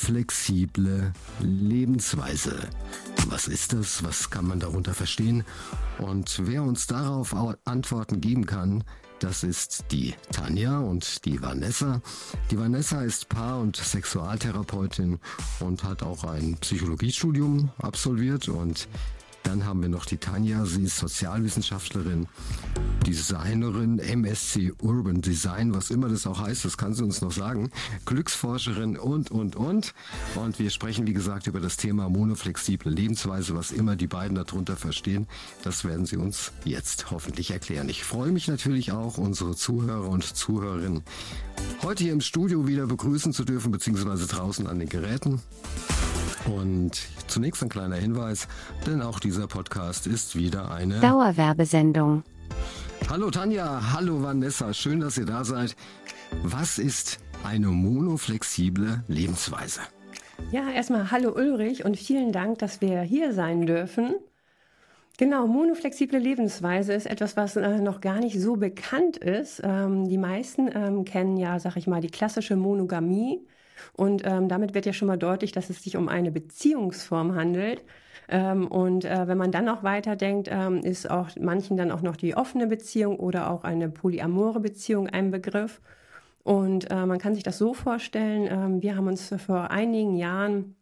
[0.00, 2.68] monoflexible Lebensweise.
[3.28, 4.02] Was ist das?
[4.02, 5.44] Was kann man darunter verstehen?
[5.98, 7.34] Und wer uns darauf
[7.64, 8.84] Antworten geben kann,
[9.18, 12.00] das ist die Tanja und die Vanessa.
[12.50, 15.18] Die Vanessa ist Paar- und Sexualtherapeutin
[15.60, 18.88] und hat auch ein Psychologiestudium absolviert und
[19.42, 22.28] dann haben wir noch die Tanja, sie ist Sozialwissenschaftlerin,
[23.06, 27.70] Designerin, MSc Urban Design, was immer das auch heißt, das kann sie uns noch sagen,
[28.04, 29.94] Glücksforscherin und, und, und.
[30.34, 34.76] Und wir sprechen, wie gesagt, über das Thema monoflexible Lebensweise, was immer die beiden darunter
[34.76, 35.26] verstehen.
[35.62, 37.88] Das werden sie uns jetzt hoffentlich erklären.
[37.88, 41.02] Ich freue mich natürlich auch, unsere Zuhörer und Zuhörerinnen
[41.82, 45.40] heute hier im Studio wieder begrüßen zu dürfen, beziehungsweise draußen an den Geräten.
[46.46, 46.92] Und
[47.26, 48.48] zunächst ein kleiner Hinweis,
[48.86, 52.22] denn auch dieser Podcast ist wieder eine Dauerwerbesendung.
[53.08, 55.76] Hallo Tanja, hallo Vanessa, schön, dass ihr da seid.
[56.42, 59.80] Was ist eine monoflexible Lebensweise?
[60.52, 64.14] Ja, erstmal hallo Ulrich und vielen Dank, dass wir hier sein dürfen.
[65.18, 69.60] Genau, monoflexible Lebensweise ist etwas, was äh, noch gar nicht so bekannt ist.
[69.62, 73.46] Ähm, die meisten ähm, kennen ja, sag ich mal, die klassische Monogamie.
[73.92, 77.82] Und ähm, damit wird ja schon mal deutlich, dass es sich um eine Beziehungsform handelt.
[78.28, 82.16] Ähm, und äh, wenn man dann noch weiterdenkt, ähm, ist auch manchen dann auch noch
[82.16, 85.80] die offene Beziehung oder auch eine polyamore Beziehung ein Begriff.
[86.42, 88.46] Und äh, man kann sich das so vorstellen,
[88.78, 90.76] äh, wir haben uns vor einigen Jahren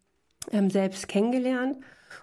[0.53, 1.79] ähm, selbst kennengelernt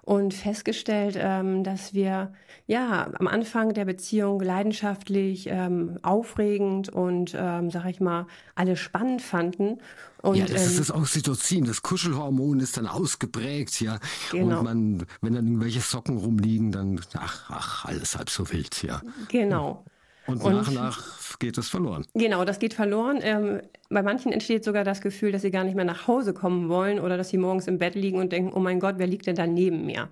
[0.05, 2.31] und festgestellt, ähm, dass wir
[2.67, 9.21] ja am Anfang der Beziehung leidenschaftlich, ähm, aufregend und, ähm, sag ich mal, alle spannend
[9.23, 9.79] fanden.
[10.21, 13.99] Und, ja, das ist ähm, das Oxytocin, das Kuschelhormon ist dann ausgeprägt, ja.
[14.31, 14.59] Genau.
[14.59, 19.01] Und man, wenn dann irgendwelche Socken rumliegen, dann, ach, ach, alles halb so wild, ja.
[19.29, 19.83] Genau.
[20.27, 22.05] Und, und nach und nach geht es verloren.
[22.13, 23.19] Genau, das geht verloren.
[23.21, 26.69] Ähm, bei manchen entsteht sogar das Gefühl, dass sie gar nicht mehr nach Hause kommen
[26.69, 29.27] wollen oder dass sie morgens im Bett liegen und denken, oh mein Gott, wer liegt
[29.27, 30.09] denn da neben mir?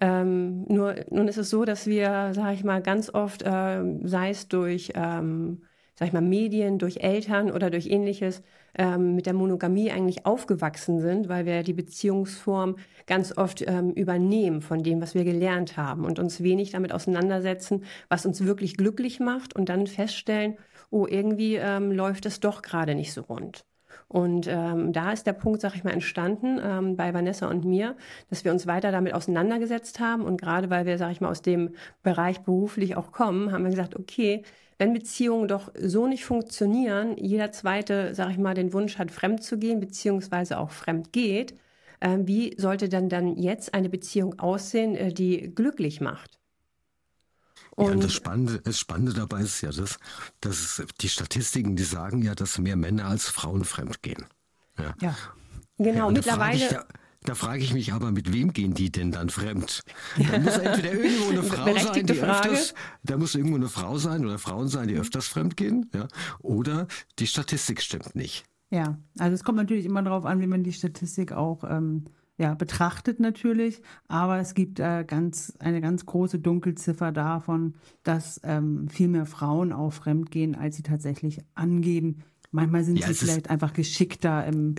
[0.00, 4.30] Ähm, nur nun ist es so, dass wir, sage ich mal, ganz oft, äh, sei
[4.30, 5.62] es durch ähm,
[5.94, 8.42] sag ich mal, Medien, durch Eltern oder durch ähnliches
[8.76, 14.60] ähm, mit der Monogamie eigentlich aufgewachsen sind, weil wir die Beziehungsform ganz oft ähm, übernehmen
[14.60, 19.20] von dem, was wir gelernt haben und uns wenig damit auseinandersetzen, was uns wirklich glücklich
[19.20, 20.56] macht und dann feststellen,
[20.90, 23.64] oh, irgendwie ähm, läuft es doch gerade nicht so rund.
[24.08, 27.96] Und ähm, da ist der Punkt, sag ich mal, entstanden ähm, bei Vanessa und mir,
[28.28, 30.22] dass wir uns weiter damit auseinandergesetzt haben.
[30.22, 31.70] Und gerade weil wir, sag ich mal, aus dem
[32.02, 34.44] Bereich beruflich auch kommen, haben wir gesagt, okay,
[34.78, 39.42] wenn Beziehungen doch so nicht funktionieren, jeder zweite, sag ich mal, den Wunsch hat, fremd
[39.42, 41.54] zu gehen, beziehungsweise auch fremd geht,
[42.00, 46.38] äh, wie sollte dann dann jetzt eine Beziehung aussehen, äh, die glücklich macht?
[47.76, 49.98] Und ja, das Spannende, das Spannende dabei ist ja, dass,
[50.40, 54.26] dass die Statistiken, die sagen ja, dass mehr Männer als Frauen fremd gehen.
[54.78, 55.16] Ja, ja.
[55.78, 56.06] genau.
[56.06, 56.68] Ja, mittlerweile.
[56.68, 56.84] Da
[57.34, 59.80] frage ich mich aber, mit wem gehen die denn dann fremd?
[60.18, 62.50] Da muss entweder irgendwo eine Frau sein, die Frage.
[62.50, 66.06] öfters, da muss irgendwo eine Frau sein oder Frauen sein, die öfters fremd gehen, ja,
[66.40, 66.86] oder
[67.18, 68.44] die Statistik stimmt nicht.
[68.70, 72.04] Ja, also es kommt natürlich immer darauf an, wie man die Statistik auch ähm,
[72.36, 78.88] ja, betrachtet natürlich, aber es gibt äh, ganz, eine ganz große Dunkelziffer davon, dass ähm,
[78.88, 82.24] viel mehr Frauen auch fremd gehen, als sie tatsächlich angeben.
[82.50, 84.74] Manchmal sind ja, sie vielleicht einfach geschickter im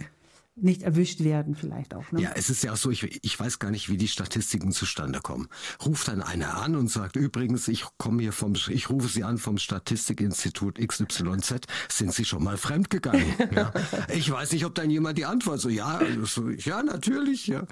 [0.58, 2.12] nicht erwischt werden vielleicht auch.
[2.14, 2.22] Ne?
[2.22, 5.20] Ja, es ist ja auch so, ich, ich weiß gar nicht, wie die Statistiken zustande
[5.20, 5.50] kommen.
[5.86, 9.38] Ruft dann einer an und sagt, übrigens, ich komme hier vom, ich rufe Sie an
[9.38, 11.56] vom Statistikinstitut XYZ,
[11.90, 13.26] sind Sie schon mal fremdgegangen?
[13.56, 13.74] ja.
[14.14, 17.64] Ich weiß nicht, ob dann jemand die Antwort so, ja, so, ja, natürlich, ja.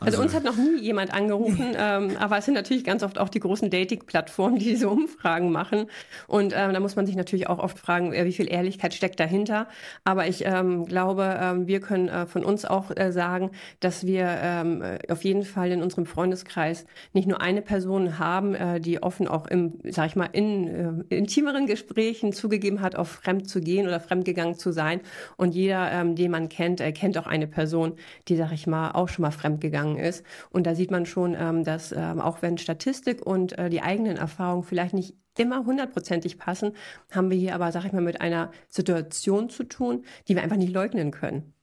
[0.00, 3.18] Also, also uns hat noch nie jemand angerufen, ähm, aber es sind natürlich ganz oft
[3.18, 5.86] auch die großen Dating-Plattformen, die diese Umfragen machen.
[6.26, 9.66] Und ähm, da muss man sich natürlich auch oft fragen, wie viel Ehrlichkeit steckt dahinter.
[10.04, 14.26] Aber ich ähm, glaube, ähm, wir können äh, von uns auch äh, sagen, dass wir
[14.42, 19.02] ähm, äh, auf jeden Fall in unserem Freundeskreis nicht nur eine Person haben, äh, die
[19.02, 23.60] offen auch im, sag ich mal, in äh, intimeren Gesprächen zugegeben hat, auf fremd zu
[23.60, 25.00] gehen oder fremdgegangen zu sein.
[25.36, 27.94] Und jeder, ähm, den man kennt, äh, kennt auch eine Person,
[28.28, 30.24] die, sag ich mal, auch schon mal fremdgegangen ist.
[30.50, 34.16] Und da sieht man schon, ähm, dass ähm, auch wenn Statistik und äh, die eigenen
[34.16, 36.72] Erfahrungen vielleicht nicht immer hundertprozentig passen,
[37.10, 40.56] haben wir hier aber, sag ich mal, mit einer Situation zu tun, die wir einfach
[40.56, 41.54] nicht leugnen können.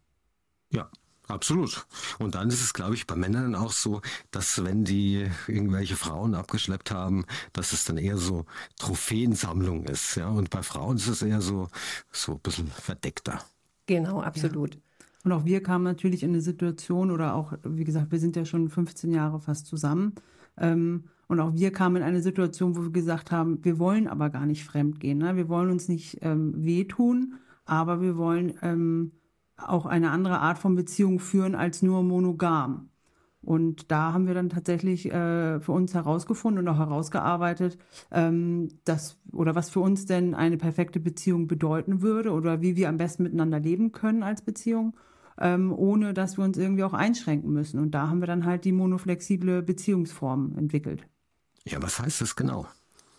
[0.75, 0.89] Ja,
[1.27, 1.87] Absolut.
[2.19, 4.01] Und dann ist es, glaube ich, bei Männern auch so,
[4.31, 8.45] dass wenn die irgendwelche Frauen abgeschleppt haben, dass es dann eher so
[8.77, 10.15] Trophäensammlung ist.
[10.15, 11.67] Ja, und bei Frauen ist es eher so,
[12.11, 13.41] so ein bisschen verdeckter.
[13.87, 14.75] Genau, absolut.
[14.75, 14.81] Ja.
[15.23, 18.45] Und auch wir kamen natürlich in eine Situation oder auch, wie gesagt, wir sind ja
[18.45, 20.13] schon 15 Jahre fast zusammen.
[20.57, 24.29] Ähm, und auch wir kamen in eine Situation, wo wir gesagt haben, wir wollen aber
[24.29, 25.17] gar nicht fremd gehen.
[25.17, 25.35] Ne?
[25.35, 29.11] Wir wollen uns nicht ähm, wehtun, aber wir wollen, ähm,
[29.57, 32.89] auch eine andere Art von Beziehung führen als nur monogam.
[33.45, 37.77] Und da haben wir dann tatsächlich äh, für uns herausgefunden und auch herausgearbeitet,
[38.11, 42.89] ähm, dass oder was für uns denn eine perfekte Beziehung bedeuten würde oder wie wir
[42.89, 44.97] am besten miteinander leben können als Beziehung,
[45.39, 47.79] ähm, ohne dass wir uns irgendwie auch einschränken müssen.
[47.79, 51.07] Und da haben wir dann halt die monoflexible Beziehungsform entwickelt.
[51.65, 52.65] Ja, was heißt das genau?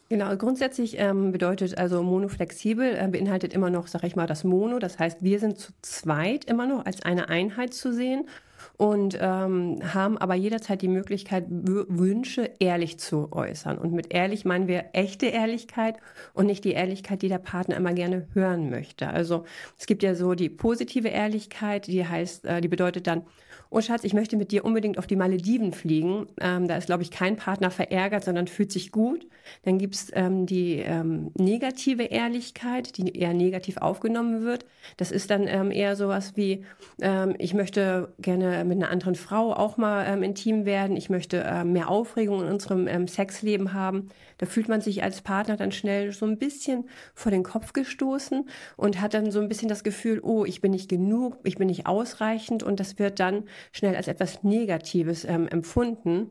[0.08, 4.78] Genau, grundsätzlich ähm, bedeutet also monoflexibel, äh, beinhaltet immer noch, sag ich mal, das Mono.
[4.78, 8.28] Das heißt, wir sind zu zweit immer noch als eine Einheit zu sehen
[8.76, 13.78] und ähm, haben aber jederzeit die Möglichkeit, Wünsche ehrlich zu äußern.
[13.78, 15.96] Und mit ehrlich meinen wir echte Ehrlichkeit
[16.34, 19.08] und nicht die Ehrlichkeit, die der Partner immer gerne hören möchte.
[19.08, 19.44] Also
[19.76, 23.22] es gibt ja so die positive Ehrlichkeit, die heißt, äh, die bedeutet dann,
[23.70, 26.26] oh Schatz, ich möchte mit dir unbedingt auf die Malediven fliegen.
[26.40, 29.26] Ähm, da ist, glaube ich, kein Partner verärgert, sondern fühlt sich gut.
[29.62, 34.66] Dann gibt es ähm, die ähm, negative Ehrlichkeit, die eher negativ aufgenommen wird.
[34.96, 36.64] Das ist dann ähm, eher sowas wie,
[37.00, 40.96] ähm, ich möchte gerne mit einer anderen Frau auch mal ähm, intim werden.
[40.96, 44.08] Ich möchte mehr Aufregung in unserem Sexleben haben.
[44.38, 48.48] Da fühlt man sich als Partner dann schnell so ein bisschen vor den Kopf gestoßen
[48.76, 51.68] und hat dann so ein bisschen das Gefühl, oh, ich bin nicht genug, ich bin
[51.68, 56.30] nicht ausreichend und das wird dann schnell als etwas Negatives ähm, empfunden.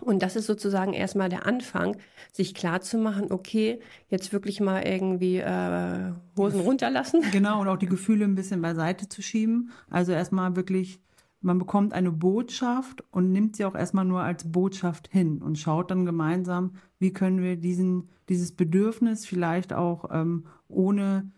[0.00, 1.96] Und das ist sozusagen erstmal der Anfang,
[2.32, 7.22] sich klar zu machen, okay, jetzt wirklich mal irgendwie äh, Hosen runterlassen.
[7.32, 9.70] Genau, und auch die Gefühle ein bisschen beiseite zu schieben.
[9.90, 11.00] Also erstmal wirklich
[11.40, 15.90] man bekommt eine Botschaft und nimmt sie auch erstmal nur als Botschaft hin und schaut
[15.90, 21.30] dann gemeinsam, wie können wir diesen, dieses Bedürfnis vielleicht auch ähm, ohne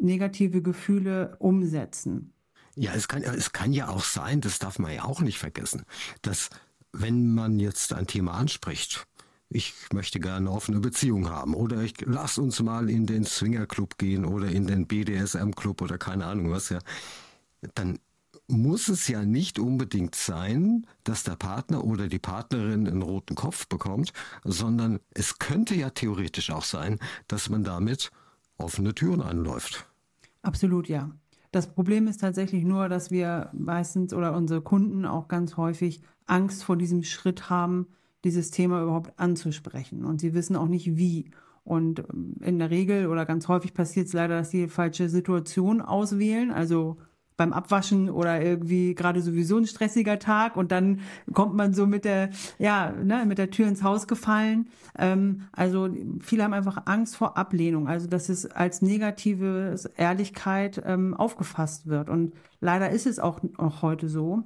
[0.00, 2.32] negative Gefühle umsetzen.
[2.74, 5.84] Ja, es kann, es kann ja auch sein, das darf man ja auch nicht vergessen,
[6.22, 6.50] dass
[6.92, 9.06] wenn man jetzt ein Thema anspricht,
[9.48, 13.96] ich möchte gerne eine offene Beziehung haben oder ich lass uns mal in den Swingerclub
[13.96, 16.80] gehen oder in den BDSM-Club oder keine Ahnung was ja,
[17.74, 17.98] dann
[18.48, 23.66] muss es ja nicht unbedingt sein, dass der Partner oder die Partnerin einen roten Kopf
[23.66, 24.12] bekommt,
[24.44, 26.98] sondern es könnte ja theoretisch auch sein,
[27.28, 28.10] dass man damit
[28.58, 29.86] offene Türen anläuft.
[30.42, 31.10] Absolut, ja.
[31.52, 36.64] Das Problem ist tatsächlich nur, dass wir meistens oder unsere Kunden auch ganz häufig Angst
[36.64, 37.86] vor diesem Schritt haben,
[38.24, 40.04] dieses Thema überhaupt anzusprechen.
[40.04, 41.30] Und sie wissen auch nicht wie.
[41.64, 45.08] Und ähm, in der Regel oder ganz häufig passiert es leider, dass sie die falsche
[45.08, 46.50] Situation auswählen.
[46.50, 46.98] Also
[47.36, 51.00] beim Abwaschen oder irgendwie gerade sowieso ein stressiger Tag und dann
[51.32, 54.68] kommt man so mit der, ja, ne, mit der Tür ins Haus gefallen.
[54.98, 55.88] Ähm, also
[56.20, 62.08] viele haben einfach Angst vor Ablehnung, also dass es als negative Ehrlichkeit ähm, aufgefasst wird.
[62.08, 64.44] Und leider ist es auch, auch heute so,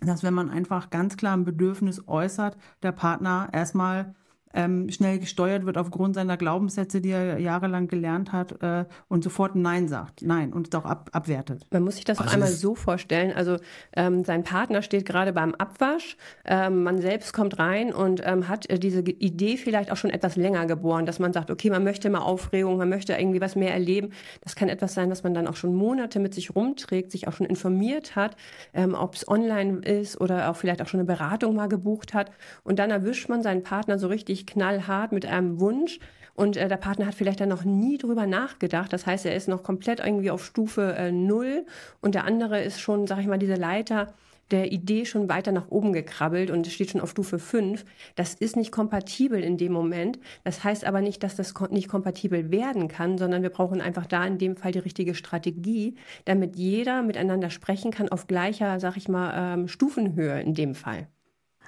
[0.00, 4.14] dass wenn man einfach ganz klar ein Bedürfnis äußert, der Partner erstmal
[4.54, 9.54] ähm, schnell gesteuert wird aufgrund seiner Glaubenssätze, die er jahrelang gelernt hat äh, und sofort
[9.54, 10.22] Nein sagt.
[10.22, 11.66] Nein und es auch ab, abwertet.
[11.70, 13.32] Man muss sich das also auch einmal so vorstellen.
[13.34, 13.56] Also
[13.96, 18.68] ähm, sein Partner steht gerade beim Abwasch, ähm, man selbst kommt rein und ähm, hat
[18.70, 22.10] äh, diese Idee vielleicht auch schon etwas länger geboren, dass man sagt, okay, man möchte
[22.10, 24.10] mal Aufregung, man möchte irgendwie was mehr erleben.
[24.42, 27.32] Das kann etwas sein, dass man dann auch schon Monate mit sich rumträgt, sich auch
[27.32, 28.36] schon informiert hat,
[28.74, 32.30] ähm, ob es online ist oder auch vielleicht auch schon eine Beratung mal gebucht hat.
[32.64, 35.98] Und dann erwischt man seinen Partner so richtig wirklich knallhart mit einem Wunsch
[36.34, 38.92] und äh, der Partner hat vielleicht dann noch nie drüber nachgedacht.
[38.92, 41.66] Das heißt, er ist noch komplett irgendwie auf Stufe äh, null
[42.00, 44.14] und der andere ist schon, sag ich mal, diese Leiter
[44.50, 47.86] der Idee schon weiter nach oben gekrabbelt und steht schon auf Stufe 5.
[48.16, 50.18] Das ist nicht kompatibel in dem Moment.
[50.44, 54.26] Das heißt aber nicht, dass das nicht kompatibel werden kann, sondern wir brauchen einfach da
[54.26, 55.94] in dem Fall die richtige Strategie,
[56.26, 61.06] damit jeder miteinander sprechen kann auf gleicher, sag ich mal, ähm, Stufenhöhe in dem Fall.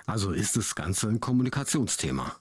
[0.07, 2.37] Also ist das Ganze ein Kommunikationsthema.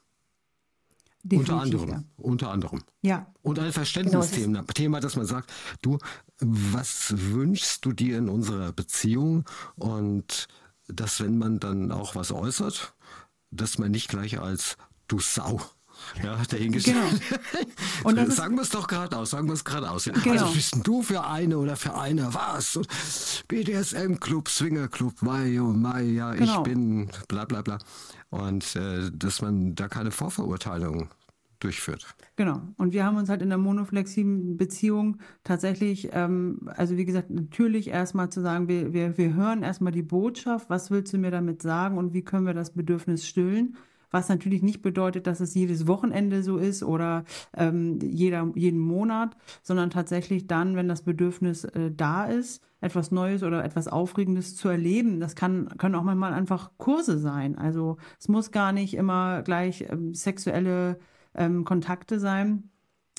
[1.24, 2.04] Definitiv, unter anderem, ja.
[2.18, 2.82] unter anderem.
[3.02, 3.34] Ja.
[3.42, 5.52] Und ein Verständnisthema, genau, Thema, dass man sagt,
[5.82, 5.98] du,
[6.40, 9.46] was wünschst du dir in unserer Beziehung?
[9.76, 10.48] Und
[10.88, 12.94] dass, wenn man dann auch was äußert,
[13.52, 14.76] dass man nicht gleich als
[15.08, 15.62] du Sau
[16.24, 17.22] ja, dahingestellt.
[18.04, 18.26] Genau.
[18.32, 20.06] Sagen wir es doch gerade aus, sagen wir es gerade aus.
[20.06, 20.14] Ja.
[20.14, 20.44] Genau.
[20.44, 22.80] Also bist du für eine oder für eine was?
[23.48, 26.58] BDSM-Club, Swinger-Club, Mai, oh Mai, ja, genau.
[26.58, 27.78] ich bin bla bla bla.
[28.30, 31.10] Und äh, dass man da keine Vorverurteilung
[31.64, 32.06] durchführt.
[32.36, 32.62] Genau.
[32.78, 37.88] Und wir haben uns halt in der monoflexiblen Beziehung tatsächlich, ähm, also wie gesagt, natürlich
[37.88, 41.62] erstmal zu sagen, wir, wir, wir hören erstmal die Botschaft, was willst du mir damit
[41.62, 43.78] sagen und wie können wir das Bedürfnis stillen
[44.14, 47.26] was natürlich nicht bedeutet, dass es jedes Wochenende so ist oder
[47.58, 53.44] ähm, jeder, jeden Monat, sondern tatsächlich dann, wenn das Bedürfnis äh, da ist, etwas Neues
[53.44, 55.20] oder etwas Aufregendes zu erleben.
[55.20, 57.58] Das kann, können auch manchmal einfach Kurse sein.
[57.58, 61.00] Also es muss gar nicht immer gleich ähm, sexuelle
[61.34, 62.70] ähm, Kontakte sein,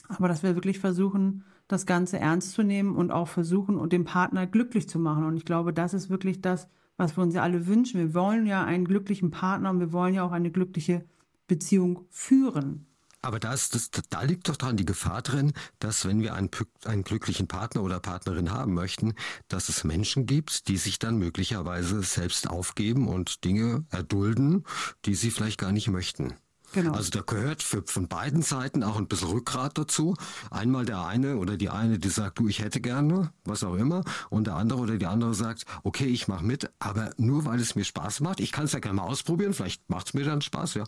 [0.08, 4.04] aber dass wir wirklich versuchen, das Ganze ernst zu nehmen und auch versuchen und den
[4.04, 5.24] Partner glücklich zu machen.
[5.24, 8.00] Und ich glaube, das ist wirklich das, was wir uns ja alle wünschen.
[8.00, 11.04] Wir wollen ja einen glücklichen Partner und wir wollen ja auch eine glückliche
[11.46, 12.86] Beziehung führen.
[13.24, 16.50] Aber da, ist das, da liegt doch dran die Gefahr drin, dass wenn wir einen,
[16.84, 19.14] einen glücklichen Partner oder Partnerin haben möchten,
[19.48, 24.64] dass es Menschen gibt, die sich dann möglicherweise selbst aufgeben und Dinge erdulden,
[25.06, 26.34] die sie vielleicht gar nicht möchten.
[26.74, 26.92] Genau.
[26.92, 30.16] Also da gehört für, von beiden Seiten auch ein bisschen Rückgrat dazu.
[30.50, 34.02] Einmal der eine oder die eine, die sagt, du, ich hätte gerne, was auch immer.
[34.28, 37.76] Und der andere oder die andere sagt, okay, ich mache mit, aber nur weil es
[37.76, 38.40] mir Spaß macht.
[38.40, 40.84] Ich kann es ja gerne mal ausprobieren, vielleicht macht es mir dann Spaß, ja.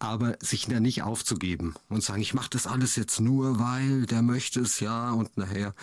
[0.00, 4.22] Aber sich da nicht aufzugeben und sagen, ich mache das alles jetzt nur, weil der
[4.22, 5.74] möchte es ja und nachher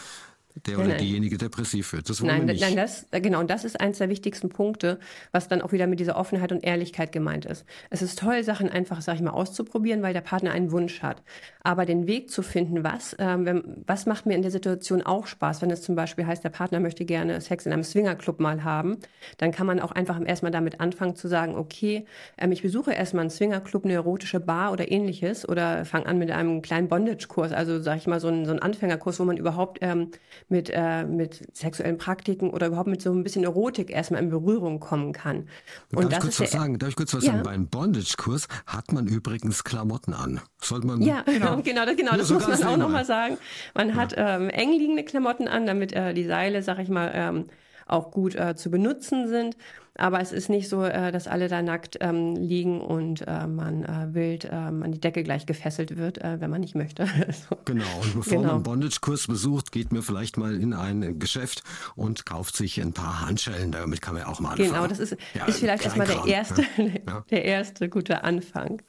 [0.65, 2.09] der oder nein, diejenige depressiv wird.
[2.09, 2.61] Das wollen nein, wir nicht.
[2.61, 4.99] Nein, das, genau, und das ist eines der wichtigsten Punkte,
[5.31, 7.65] was dann auch wieder mit dieser Offenheit und Ehrlichkeit gemeint ist.
[7.89, 11.21] Es ist toll, Sachen einfach, sag ich mal, auszuprobieren, weil der Partner einen Wunsch hat.
[11.63, 15.27] Aber den Weg zu finden, was, ähm, wenn, was macht mir in der Situation auch
[15.27, 18.63] Spaß, wenn es zum Beispiel heißt, der Partner möchte gerne Sex in einem Swingerclub mal
[18.63, 18.97] haben,
[19.37, 22.05] dann kann man auch einfach erstmal damit anfangen zu sagen, okay,
[22.37, 26.31] ähm, ich besuche erstmal einen Swingerclub, eine erotische Bar oder ähnliches oder fange an mit
[26.31, 29.79] einem kleinen Bondage-Kurs, also sag ich mal so einen, so einen Anfängerkurs, wo man überhaupt
[29.81, 30.11] ähm,
[30.49, 34.79] mit, äh, mit sexuellen Praktiken oder überhaupt mit so ein bisschen Erotik erstmal in Berührung
[34.79, 35.47] kommen kann.
[35.93, 36.79] Und darf, ich kurz was sagen?
[36.79, 37.33] darf ich kurz was ja.
[37.33, 37.43] sagen?
[37.43, 40.41] Beim Bondage-Kurs hat man übrigens Klamotten an.
[40.61, 41.01] Sollte man.
[41.01, 43.37] Ja, genau, genau, das, genau, das muss man auch nochmal sagen.
[43.75, 43.95] Man ja.
[43.95, 47.45] hat ähm, eng liegende Klamotten an, damit äh, die Seile, sag ich mal, ähm,
[47.89, 49.55] auch gut äh, zu benutzen sind.
[49.99, 53.83] Aber es ist nicht so, äh, dass alle da nackt ähm, liegen und äh, man
[53.83, 57.05] äh, wild ähm, an die Decke gleich gefesselt wird, äh, wenn man nicht möchte.
[57.49, 57.57] so.
[57.65, 58.43] Genau, und bevor genau.
[58.43, 61.63] man einen Bondage-Kurs besucht, geht man vielleicht mal in ein Geschäft
[61.95, 63.73] und kauft sich ein paar Handschellen.
[63.73, 64.69] Damit kann man ja auch mal anfangen.
[64.69, 67.25] Genau, das ist, ja, ist vielleicht erstmal der erste, ja.
[67.29, 68.81] der erste gute Anfang.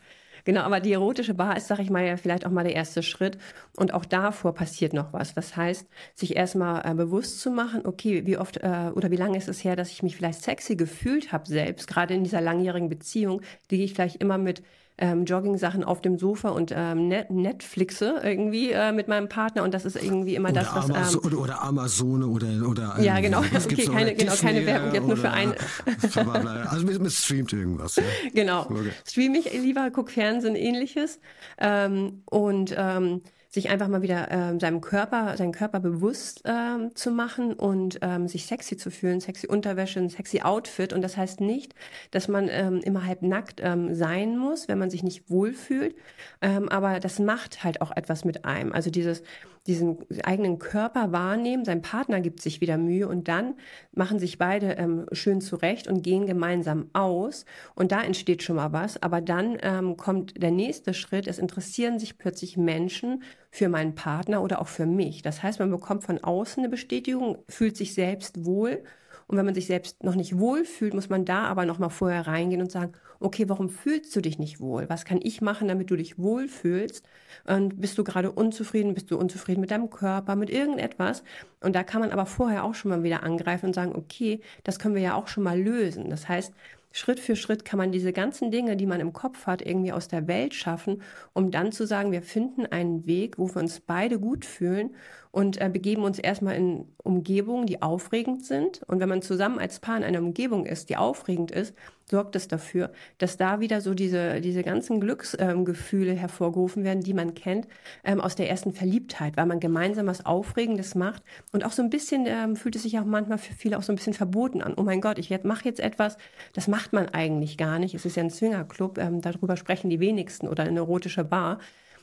[0.45, 3.03] Genau, aber die erotische Bar ist, sag ich mal, ja vielleicht auch mal der erste
[3.03, 3.39] Schritt.
[3.77, 5.35] Und auch davor passiert noch was.
[5.35, 9.39] Das heißt, sich erstmal äh, bewusst zu machen, okay, wie oft äh, oder wie lange
[9.39, 12.89] ist es her, dass ich mich vielleicht sexy gefühlt habe selbst, gerade in dieser langjährigen
[12.89, 14.63] Beziehung, die ich vielleicht immer mit
[15.01, 19.75] ähm, Jogging-Sachen auf dem Sofa und ähm, Net Netflixe irgendwie äh, mit meinem Partner und
[19.75, 20.91] das ist irgendwie immer oder das, was...
[20.91, 22.69] Amazon, ähm, oder, oder Amazon oder...
[22.69, 23.41] oder ähm, ja, genau.
[23.41, 25.55] Okay, keine, genau, keine Werbung jetzt nur für ein...
[26.69, 27.97] also mit, mit streamt irgendwas.
[27.97, 28.03] Ja.
[28.35, 28.63] Genau.
[28.63, 28.91] Okay.
[29.07, 31.19] Stream ich lieber, guck Fernsehen, ähnliches.
[31.59, 32.75] Ähm, und...
[32.77, 37.99] Ähm, sich einfach mal wieder ähm, seinem Körper, seinen Körper bewusst ähm, zu machen und
[38.01, 40.93] ähm, sich sexy zu fühlen, sexy Unterwäsche, ein sexy Outfit.
[40.93, 41.75] Und das heißt nicht,
[42.13, 45.97] dass man ähm, immer halb nackt ähm, sein muss, wenn man sich nicht wohlfühlt.
[46.41, 48.73] Ähm, aber das macht halt auch etwas mit einem.
[48.73, 49.25] Also dieses
[49.67, 53.55] diesen eigenen Körper wahrnehmen, sein Partner gibt sich wieder Mühe und dann
[53.93, 58.73] machen sich beide ähm, schön zurecht und gehen gemeinsam aus und da entsteht schon mal
[58.73, 59.03] was.
[59.03, 64.43] Aber dann ähm, kommt der nächste Schritt, es interessieren sich plötzlich Menschen für meinen Partner
[64.43, 65.23] oder auch für mich.
[65.23, 68.83] Das heißt, man bekommt von außen eine Bestätigung, fühlt sich selbst wohl
[69.31, 71.89] und wenn man sich selbst noch nicht wohl fühlt, muss man da aber noch mal
[71.89, 74.89] vorher reingehen und sagen, okay, warum fühlst du dich nicht wohl?
[74.89, 77.07] Was kann ich machen, damit du dich wohl fühlst?
[77.47, 78.93] Und bist du gerade unzufrieden?
[78.93, 81.23] Bist du unzufrieden mit deinem Körper, mit irgendetwas?
[81.61, 84.81] Und da kann man aber vorher auch schon mal wieder angreifen und sagen, okay, das
[84.81, 86.11] können wir ja auch schon mal lösen.
[86.11, 86.53] Das heißt,
[86.91, 90.09] Schritt für Schritt kann man diese ganzen Dinge, die man im Kopf hat, irgendwie aus
[90.09, 91.03] der Welt schaffen,
[91.35, 94.91] um dann zu sagen, wir finden einen Weg, wo wir uns beide gut fühlen
[95.33, 98.83] und äh, begeben uns erstmal in Umgebungen, die aufregend sind.
[98.89, 101.75] Und wenn man zusammen als Paar in einer Umgebung ist, die aufregend ist,
[102.11, 107.15] sorgt es dafür, dass da wieder so diese, diese ganzen Glücksgefühle ähm, hervorgerufen werden, die
[107.15, 107.69] man kennt
[108.03, 111.23] ähm, aus der ersten Verliebtheit, weil man gemeinsam was Aufregendes macht.
[111.53, 113.93] Und auch so ein bisschen ähm, fühlt es sich auch manchmal für viele auch so
[113.93, 114.75] ein bisschen verboten an.
[114.77, 116.17] Oh mein Gott, ich mache jetzt etwas,
[116.55, 117.95] das macht man eigentlich gar nicht.
[117.95, 121.61] Es ist ja ein Swingerclub, ähm, darüber sprechen die wenigsten oder eine erotische Bar.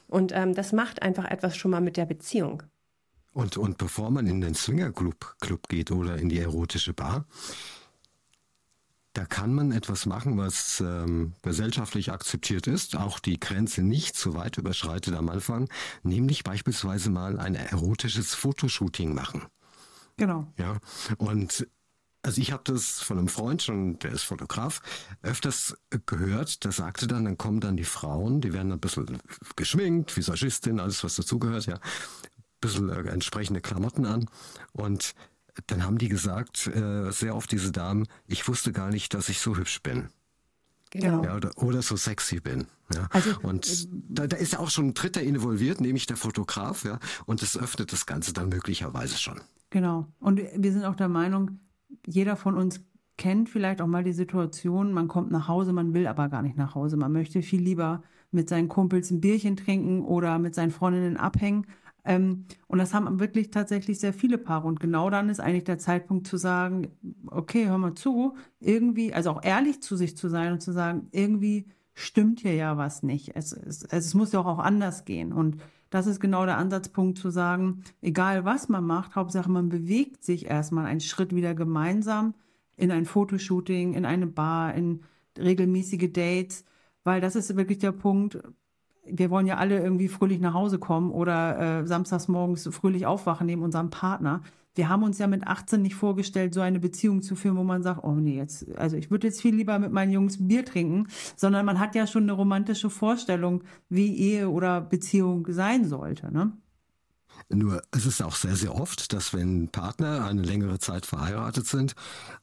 [0.08, 2.64] Und ähm, das macht einfach etwas schon mal mit der Beziehung.
[3.38, 7.28] Und, und bevor man in den Swingerclub Club geht oder in die erotische Bar,
[9.14, 14.34] da kann man etwas machen, was ähm, gesellschaftlich akzeptiert ist, auch die Grenze nicht zu
[14.34, 15.70] weit überschreitet am Anfang,
[16.02, 19.46] nämlich beispielsweise mal ein erotisches Fotoshooting machen.
[20.16, 20.52] Genau.
[20.58, 20.80] Ja,
[21.18, 21.68] und
[22.24, 24.82] also ich habe das von einem Freund schon, der ist Fotograf,
[25.22, 25.78] öfters
[26.08, 29.20] gehört, der sagte dann, dann kommen dann die Frauen, die werden ein bisschen
[29.56, 31.80] geschminkt, Visagistin, alles was dazugehört, ja
[32.60, 34.30] bisschen äh, entsprechende Klamotten an
[34.74, 35.14] und
[35.66, 39.40] dann haben die gesagt, äh, sehr oft diese Damen, ich wusste gar nicht, dass ich
[39.40, 40.10] so hübsch bin.
[40.92, 41.24] Genau.
[41.24, 42.68] Ja, oder, oder so sexy bin.
[42.94, 43.08] Ja.
[43.12, 46.86] Also, und äh, da, da ist ja auch schon ein Dritter involviert, nämlich der Fotograf,
[46.86, 49.42] ja, und das öffnet das Ganze dann möglicherweise schon.
[49.70, 50.08] Genau.
[50.20, 51.60] Und wir sind auch der Meinung,
[52.06, 52.80] jeder von uns
[53.18, 56.56] kennt vielleicht auch mal die Situation, man kommt nach Hause, man will aber gar nicht
[56.56, 56.98] nach Hause.
[56.98, 61.66] Man möchte viel lieber mit seinen Kumpels ein Bierchen trinken oder mit seinen Freundinnen abhängen,
[62.08, 64.68] Ähm, und das haben wirklich tatsächlich sehr viele Paare.
[64.68, 66.88] Und genau dann ist eigentlich der Zeitpunkt zu sagen,
[67.28, 71.10] okay, hör mal zu, irgendwie, also auch ehrlich zu sich zu sein und zu sagen,
[71.12, 73.36] irgendwie stimmt hier ja was nicht.
[73.36, 75.34] Es, es, es muss ja auch anders gehen.
[75.34, 75.58] Und
[75.90, 80.46] das ist genau der Ansatzpunkt zu sagen, egal was man macht, Hauptsache man bewegt sich
[80.46, 82.36] erstmal einen Schritt wieder gemeinsam
[82.78, 85.02] in ein Fotoshooting, in eine Bar, in
[85.38, 86.64] regelmäßige Dates,
[87.04, 88.40] weil das ist wirklich der Punkt.
[89.12, 93.48] Wir wollen ja alle irgendwie fröhlich nach Hause kommen oder äh, samstags morgens fröhlich aufwachen
[93.48, 94.42] neben unserem Partner
[94.78, 97.84] wir haben uns ja mit 18 nicht vorgestellt, so eine Beziehung zu führen, wo man
[97.84, 101.08] sagt, oh nee, jetzt, also ich würde jetzt viel lieber mit meinen Jungs Bier trinken,
[101.36, 106.54] sondern man hat ja schon eine romantische Vorstellung, wie Ehe oder Beziehung sein sollte, ne?
[107.50, 111.94] Nur es ist auch sehr, sehr oft, dass wenn Partner eine längere Zeit verheiratet sind,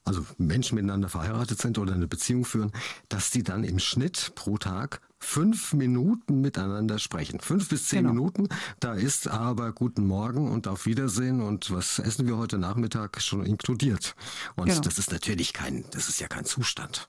[0.04, 2.72] also Menschen miteinander verheiratet sind oder eine Beziehung führen,
[3.08, 7.40] dass die dann im Schnitt pro Tag fünf Minuten miteinander sprechen.
[7.40, 8.14] Fünf bis zehn genau.
[8.14, 8.48] Minuten.
[8.80, 13.44] Da ist aber Guten Morgen und auf Wiedersehen und was essen wir heute Nachmittag schon
[13.44, 14.14] inkludiert.
[14.56, 14.80] Und genau.
[14.80, 17.08] das ist natürlich kein, das ist ja kein Zustand.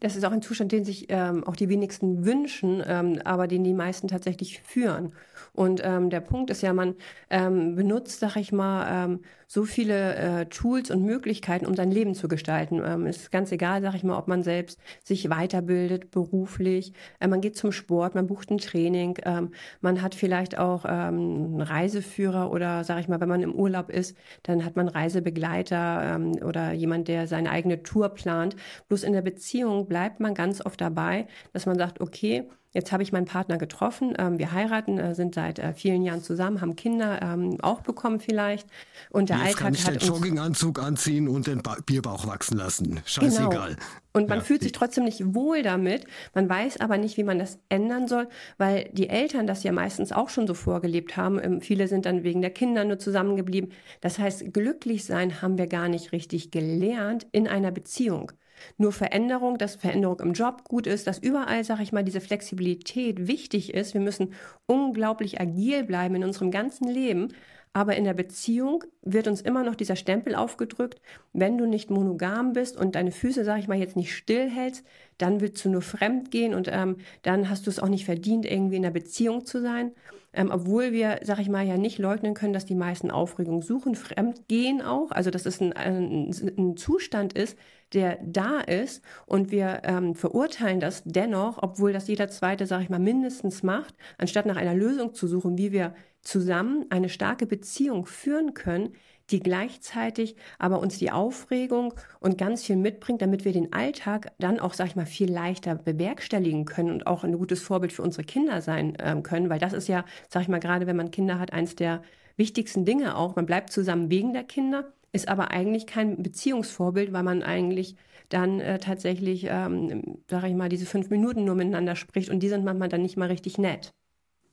[0.00, 3.62] Das ist auch ein Zustand, den sich ähm, auch die wenigsten wünschen, ähm, aber den
[3.62, 5.12] die meisten tatsächlich führen.
[5.52, 6.94] Und ähm, der Punkt ist ja, man
[7.28, 9.20] ähm, benutzt, sag ich mal, ähm,
[9.52, 12.80] so viele äh, Tools und Möglichkeiten, um sein Leben zu gestalten.
[12.82, 17.42] Ähm, ist ganz egal, sag ich mal, ob man selbst sich weiterbildet, beruflich, äh, man
[17.42, 19.50] geht zum Sport, man bucht ein Training, ähm,
[19.82, 23.90] man hat vielleicht auch ähm, einen Reiseführer oder, sag ich mal, wenn man im Urlaub
[23.90, 28.56] ist, dann hat man Reisebegleiter ähm, oder jemand, der seine eigene Tour plant.
[28.88, 33.02] Bloß in der Beziehung bleibt man ganz oft dabei, dass man sagt, okay, Jetzt habe
[33.02, 34.14] ich meinen Partner getroffen.
[34.18, 38.18] Ähm, wir heiraten, äh, sind seit äh, vielen Jahren zusammen, haben Kinder ähm, auch bekommen
[38.18, 38.66] vielleicht.
[39.10, 42.56] Und der Jetzt Alltag kann ich hat den Jogginganzug anziehen und den ba Bierbauch wachsen
[42.56, 43.00] lassen.
[43.04, 43.70] Scheißegal.
[43.70, 43.82] Genau.
[44.14, 44.44] Und man ja.
[44.44, 46.06] fühlt sich trotzdem nicht wohl damit.
[46.34, 50.12] Man weiß aber nicht, wie man das ändern soll, weil die Eltern das ja meistens
[50.12, 51.38] auch schon so vorgelebt haben.
[51.42, 53.72] Ähm, viele sind dann wegen der Kinder nur zusammengeblieben.
[54.00, 58.32] Das heißt, glücklich sein haben wir gar nicht richtig gelernt in einer Beziehung.
[58.78, 63.26] Nur Veränderung, dass Veränderung im Job gut ist, dass überall, sage ich mal, diese Flexibilität
[63.26, 63.94] wichtig ist.
[63.94, 64.34] Wir müssen
[64.66, 67.28] unglaublich agil bleiben in unserem ganzen Leben.
[67.74, 71.00] Aber in der Beziehung wird uns immer noch dieser Stempel aufgedrückt,
[71.32, 74.84] wenn du nicht monogam bist und deine Füße, sage ich mal, jetzt nicht stillhältst,
[75.16, 78.44] dann willst du nur fremd gehen und ähm, dann hast du es auch nicht verdient,
[78.44, 79.92] irgendwie in der Beziehung zu sein.
[80.34, 83.94] Ähm, obwohl wir, sag ich mal, ja nicht leugnen können, dass die meisten Aufregung suchen,
[83.94, 87.58] fremd gehen auch, also dass es ein, ein, ein Zustand ist,
[87.92, 89.02] der da ist.
[89.26, 93.94] Und wir ähm, verurteilen das dennoch, obwohl das jeder Zweite, sage ich mal, mindestens macht,
[94.18, 98.94] anstatt nach einer Lösung zu suchen, wie wir zusammen eine starke Beziehung führen können,
[99.32, 104.60] die gleichzeitig aber uns die Aufregung und ganz viel mitbringt, damit wir den Alltag dann
[104.60, 108.24] auch, sag ich mal, viel leichter bewerkstelligen können und auch ein gutes Vorbild für unsere
[108.24, 111.38] Kinder sein ähm, können, weil das ist ja, sag ich mal, gerade wenn man Kinder
[111.38, 112.02] hat, eins der
[112.36, 113.36] wichtigsten Dinge auch.
[113.36, 117.96] Man bleibt zusammen wegen der Kinder, ist aber eigentlich kein Beziehungsvorbild, weil man eigentlich
[118.28, 122.48] dann äh, tatsächlich, ähm, sage ich mal, diese fünf Minuten nur miteinander spricht und die
[122.48, 123.92] sind manchmal dann nicht mal richtig nett.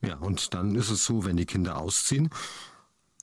[0.02, 2.30] Ja, und dann ist es so, wenn die Kinder ausziehen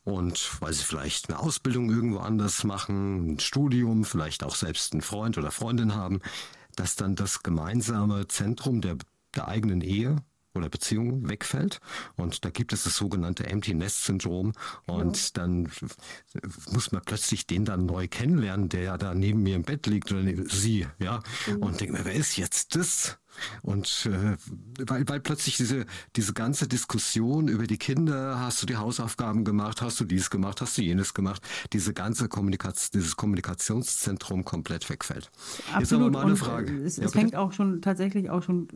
[0.08, 5.02] und weil sie vielleicht eine Ausbildung irgendwo anders machen, ein Studium, vielleicht auch selbst einen
[5.02, 6.22] Freund oder Freundin haben,
[6.78, 8.96] dass dann das gemeinsame Zentrum der,
[9.36, 10.16] der eigenen Ehe
[10.56, 11.82] oder Beziehung wegfällt.
[12.16, 14.54] Und da gibt es das sogenannte Empty Nest Syndrom.
[14.86, 15.30] Und ja.
[15.34, 15.70] dann
[16.72, 20.10] muss man plötzlich den dann neu kennenlernen, der ja da neben mir im Bett liegt
[20.10, 21.20] oder sie, ja.
[21.48, 21.58] Mhm.
[21.64, 23.20] Und denkt mir, wer ist jetzt das?
[23.62, 24.38] Und äh,
[24.88, 29.82] weil, weil plötzlich diese, diese ganze Diskussion über die Kinder, hast du die Hausaufgaben gemacht,
[29.82, 31.42] hast du dies gemacht, hast du jenes gemacht,
[31.74, 35.32] diese ganze Kommunikation, dieses Kommunikationszentrum komplett wegfällt.
[35.68, 35.84] Absolut.
[35.84, 36.84] Ist aber mal eine Frage.
[36.84, 38.68] Es, ja, es fängt auch schon tatsächlich auch schon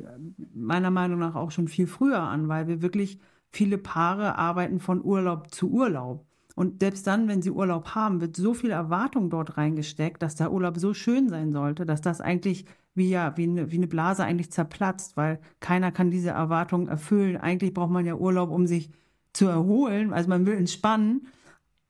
[0.54, 3.20] meiner Meinung nach auch schon viel früher an, weil wir wirklich
[3.52, 6.26] viele Paare arbeiten von Urlaub zu Urlaub.
[6.56, 10.52] Und selbst dann, wenn sie Urlaub haben, wird so viel Erwartung dort reingesteckt, dass der
[10.52, 14.24] Urlaub so schön sein sollte, dass das eigentlich wie ja, wie eine, wie eine Blase
[14.24, 17.38] eigentlich zerplatzt, weil keiner kann diese Erwartungen erfüllen.
[17.38, 18.90] Eigentlich braucht man ja Urlaub, um sich
[19.34, 20.12] zu erholen.
[20.14, 21.28] Also man will entspannen.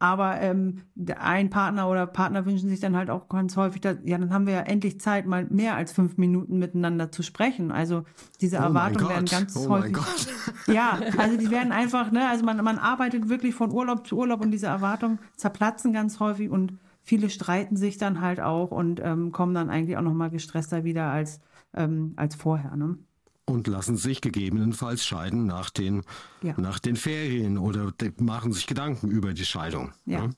[0.01, 0.81] Aber ähm,
[1.15, 4.47] ein Partner oder Partner wünschen sich dann halt auch ganz häufig, dass, ja, dann haben
[4.47, 7.71] wir ja endlich Zeit, mal mehr als fünf Minuten miteinander zu sprechen.
[7.71, 8.05] Also
[8.41, 9.95] diese oh Erwartungen werden ganz oh häufig.
[10.67, 14.41] Ja, also die werden einfach, ne, also man, man arbeitet wirklich von Urlaub zu Urlaub
[14.41, 19.31] und diese Erwartungen zerplatzen ganz häufig und viele streiten sich dann halt auch und ähm,
[19.31, 21.41] kommen dann eigentlich auch noch mal gestresster wieder als,
[21.75, 22.75] ähm, als vorher.
[22.75, 22.97] Ne?
[23.51, 26.03] Und lassen sich gegebenenfalls scheiden nach den,
[26.41, 26.53] ja.
[26.57, 29.91] nach den Ferien oder machen sich Gedanken über die Scheidung.
[30.05, 30.27] Ja.
[30.27, 30.35] Ne?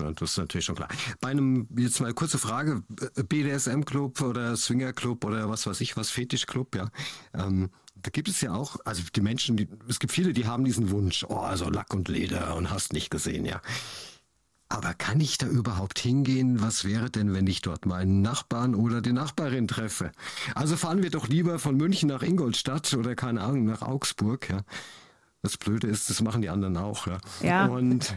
[0.00, 0.88] Ja, das ist natürlich schon klar.
[1.20, 2.82] Bei einem, jetzt mal kurze Frage,
[3.28, 6.90] BDSM-Club oder Swinger-Club oder was weiß ich was, Fetisch-Club, ja.
[7.34, 10.64] Ähm, da gibt es ja auch, also die Menschen, die, es gibt viele, die haben
[10.64, 13.60] diesen Wunsch, oh, also Lack und Leder und hast nicht gesehen, ja.
[14.72, 16.62] Aber kann ich da überhaupt hingehen?
[16.62, 20.12] Was wäre denn, wenn ich dort meinen Nachbarn oder die Nachbarin treffe?
[20.54, 24.60] Also fahren wir doch lieber von München nach Ingolstadt oder keine Ahnung nach Augsburg, ja.
[25.42, 27.18] Das Blöde ist, das machen die anderen auch, ja.
[27.42, 27.66] Ja.
[27.66, 28.14] Und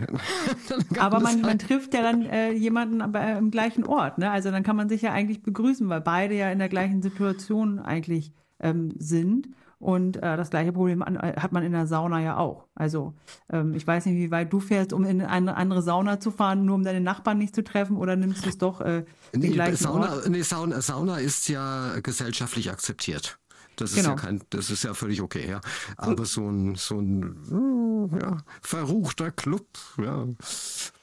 [0.97, 4.31] aber man, man trifft ja dann äh, jemanden aber äh, im gleichen Ort, ne?
[4.31, 7.79] Also dann kann man sich ja eigentlich begrüßen, weil beide ja in der gleichen Situation
[7.79, 9.49] eigentlich ähm, sind.
[9.85, 12.65] Und äh, das gleiche Problem an, äh, hat man in der Sauna ja auch.
[12.73, 13.13] Also
[13.51, 16.65] ähm, ich weiß nicht, wie weit du fährst, um in eine andere Sauna zu fahren,
[16.65, 19.49] nur um deine Nachbarn nicht zu treffen, oder nimmst du es doch äh, den nee,
[19.49, 20.29] gleichen Sauna, Ort?
[20.29, 23.37] nee, Sauna, Sauna ist ja gesellschaftlich akzeptiert.
[23.75, 24.09] Das ist Genau.
[24.11, 25.61] ja kein, das ist ja völlig okay, ja.
[25.97, 29.67] Aber so ein, so ein, äh, ja, verruchter Club,
[30.01, 30.25] ja.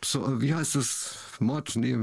[0.05, 1.17] So, wie heißt das?
[1.39, 1.97] Mod, nee,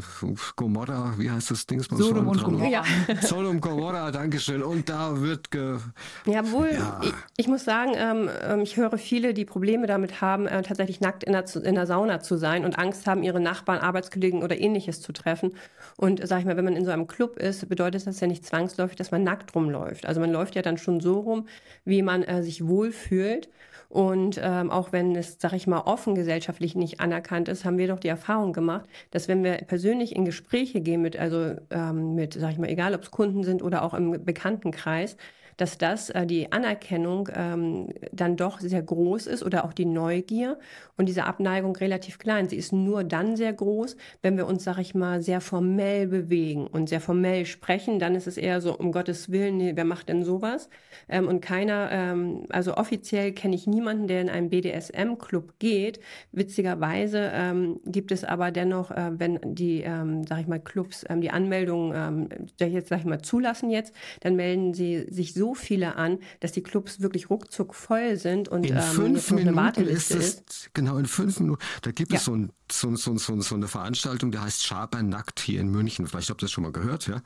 [0.55, 1.81] Gomorra, wie heißt das Ding?
[1.81, 2.65] Sodom und Gomorra.
[2.67, 2.83] Ja.
[3.21, 4.61] Sodom Gomorra, Dankeschön.
[4.63, 5.77] Und da wird ge,
[6.25, 6.99] Jawohl, Ja.
[7.03, 10.99] ich, ich muss sagen, ähm, ähm, ich höre viele, die Probleme damit haben, äh, tatsächlich
[10.99, 14.57] nackt in der, in der Sauna zu sein und Angst haben, ihre Nachbarn, Arbeitskollegen oder
[14.59, 15.53] ähnliches zu treffen.
[15.95, 18.45] Und sag ich mal, wenn man in so einem Club ist, bedeutet das ja nicht
[18.45, 20.05] zwangsläufig, dass man nackt rumläuft.
[20.05, 21.47] Also man läuft ja dann schon so rum,
[21.85, 23.49] wie man äh, sich wohlfühlt.
[23.89, 27.87] Und ähm, auch wenn es, sag ich mal, offen gesellschaftlich nicht anerkannt ist, haben wir
[27.87, 32.35] doch die Erfahrung gemacht, dass wenn wir persönlich in Gespräche gehen mit, also ähm, mit,
[32.35, 35.17] sag ich mal, egal ob es Kunden sind oder auch im Bekanntenkreis,
[35.59, 40.57] dass das äh, die Anerkennung ähm, dann doch sehr groß ist oder auch die Neugier
[40.95, 42.47] und diese Abneigung relativ klein.
[42.47, 46.67] Sie ist nur dann sehr groß, wenn wir uns, sag ich mal, sehr formell bewegen
[46.67, 47.99] und sehr formell sprechen.
[47.99, 50.69] Dann ist es eher so, um Gottes Willen, nee, wer macht denn sowas?
[51.07, 55.99] Ähm, und keiner, ähm, also offiziell kenne ich niemanden, der in einen BDSM-Club geht.
[56.31, 61.21] Witzigerweise ähm, gibt es aber dennoch, äh, wenn die, ähm, sag ich mal, Clubs ähm,
[61.21, 65.95] die Anmeldung, ähm, jetzt, sag ich mal, zulassen jetzt, dann melden sie sich so viele
[65.95, 70.39] an, dass die Clubs wirklich ruckzuck voll sind und In ähm, fünf Minuten Warteliste ist
[70.39, 70.49] ist.
[70.49, 72.17] es, genau, in fünf Minuten, da gibt Ja.
[72.17, 75.69] es so, ein, so, so, so, so eine Veranstaltung, die heißt Schaber Nackt hier in
[75.69, 76.07] München.
[76.07, 77.21] Vielleicht habt ihr das schon mal gehört, ja.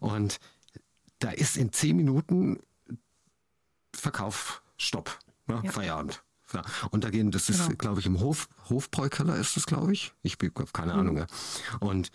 [0.00, 0.38] Und
[1.18, 2.58] da ist in zehn Minuten
[3.94, 5.60] Verkauf, Stopp, ne?
[5.64, 5.70] Ja.
[5.72, 6.22] Feierabend.
[6.52, 6.62] Ja.
[6.90, 7.76] Und da gehen, das ist, Genau.
[7.76, 10.12] glaube ich, im Hof, Hofbräukeller ist das, glaube ich.
[10.22, 11.16] Ich habe keine Ahnung.
[11.16, 11.26] Ja.
[11.80, 12.10] Und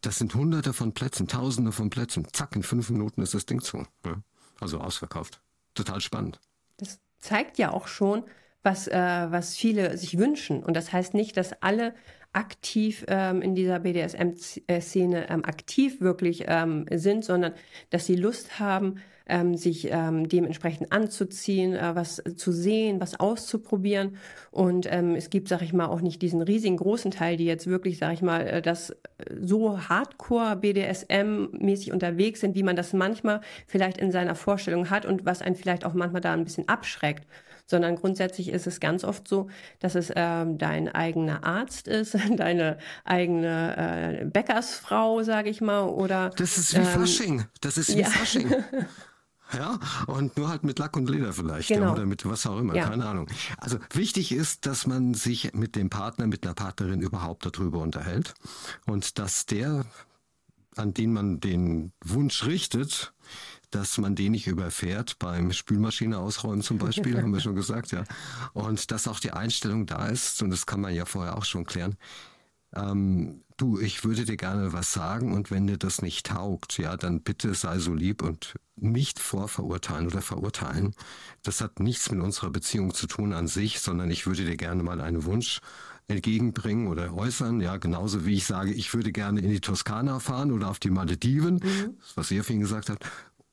[0.00, 2.26] das sind hunderte von Plätzen, tausende von Plätzen.
[2.32, 3.86] Zack, in fünf Minuten ist das Ding zu.
[4.04, 4.16] Ja.
[4.60, 5.40] Also ausverkauft.
[5.74, 6.40] Total spannend.
[6.76, 8.24] Das zeigt ja auch schon,
[8.62, 10.62] was, äh, was viele sich wünschen.
[10.62, 11.94] Und das heißt nicht, dass alle
[12.32, 17.54] aktiv ähm, in dieser BDSM-Szene ähm, aktiv wirklich ähm, sind, sondern
[17.90, 24.16] dass sie Lust haben, ähm, sich ähm, dementsprechend anzuziehen, äh, was zu sehen, was auszuprobieren.
[24.50, 27.66] Und ähm, es gibt, sag ich mal, auch nicht diesen riesigen großen Teil, die jetzt
[27.66, 28.94] wirklich, sag ich mal, äh, das äh,
[29.40, 35.24] so hardcore BDSM-mäßig unterwegs sind, wie man das manchmal vielleicht in seiner Vorstellung hat und
[35.24, 37.26] was einen vielleicht auch manchmal da ein bisschen abschreckt
[37.66, 39.48] sondern grundsätzlich ist es ganz oft so,
[39.80, 46.30] dass es ähm, dein eigener Arzt ist, deine eigene äh, Bäckersfrau, sage ich mal, oder
[46.36, 47.44] Das ist wie ähm, Fasching.
[47.60, 48.06] Das ist wie ja.
[48.06, 48.52] Fasching.
[49.56, 51.70] Ja, und nur halt mit Lack und Leder vielleicht.
[51.70, 51.92] Ja, Genau.
[51.92, 52.88] oder mit was auch immer, Ja.
[52.88, 53.28] keine Ahnung.
[53.58, 58.34] Also wichtig ist, dass man sich mit dem Partner, mit einer Partnerin überhaupt darüber unterhält.
[58.86, 59.84] Und dass der,
[60.76, 63.12] an den man den Wunsch richtet,
[63.70, 68.04] dass man den nicht überfährt beim Spülmaschine ausräumen zum Beispiel, haben wir schon gesagt, ja.
[68.52, 71.64] Und dass auch die Einstellung da ist, und das kann man ja vorher auch schon
[71.64, 71.96] klären,
[72.74, 76.96] ähm, du, ich würde dir gerne was sagen und wenn dir das nicht taugt, ja,
[76.96, 80.94] dann bitte sei so lieb und nicht vorverurteilen oder verurteilen.
[81.42, 84.82] Das hat nichts mit unserer Beziehung zu tun an sich, sondern ich würde dir gerne
[84.82, 85.60] mal einen Wunsch
[86.08, 90.52] entgegenbringen oder äußern, ja, genauso wie ich sage, ich würde gerne in die Toskana fahren
[90.52, 91.60] oder auf die Malediven,
[92.14, 93.06] was ihr vorhin gesagt habt.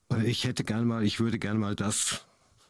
[0.09, 2.25] Und ich hätte gerne mal, ich würde gerne mal das,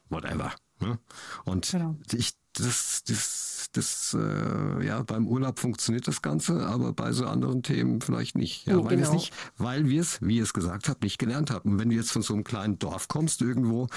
[0.10, 0.54] whatever.
[0.80, 1.00] Ne?
[1.46, 1.96] Und Genau.
[2.12, 7.64] ich, das, das, das, äh, ja, beim Urlaub funktioniert das Ganze, aber bei so anderen
[7.64, 8.66] Themen vielleicht nicht.
[8.66, 9.14] Ja, Nee, weil wir es genau.
[9.14, 11.74] nicht, weil wir es, wie ihr es gesagt habt, nicht gelernt haben.
[11.74, 13.88] Und wenn du jetzt von so einem kleinen Dorf kommst, irgendwo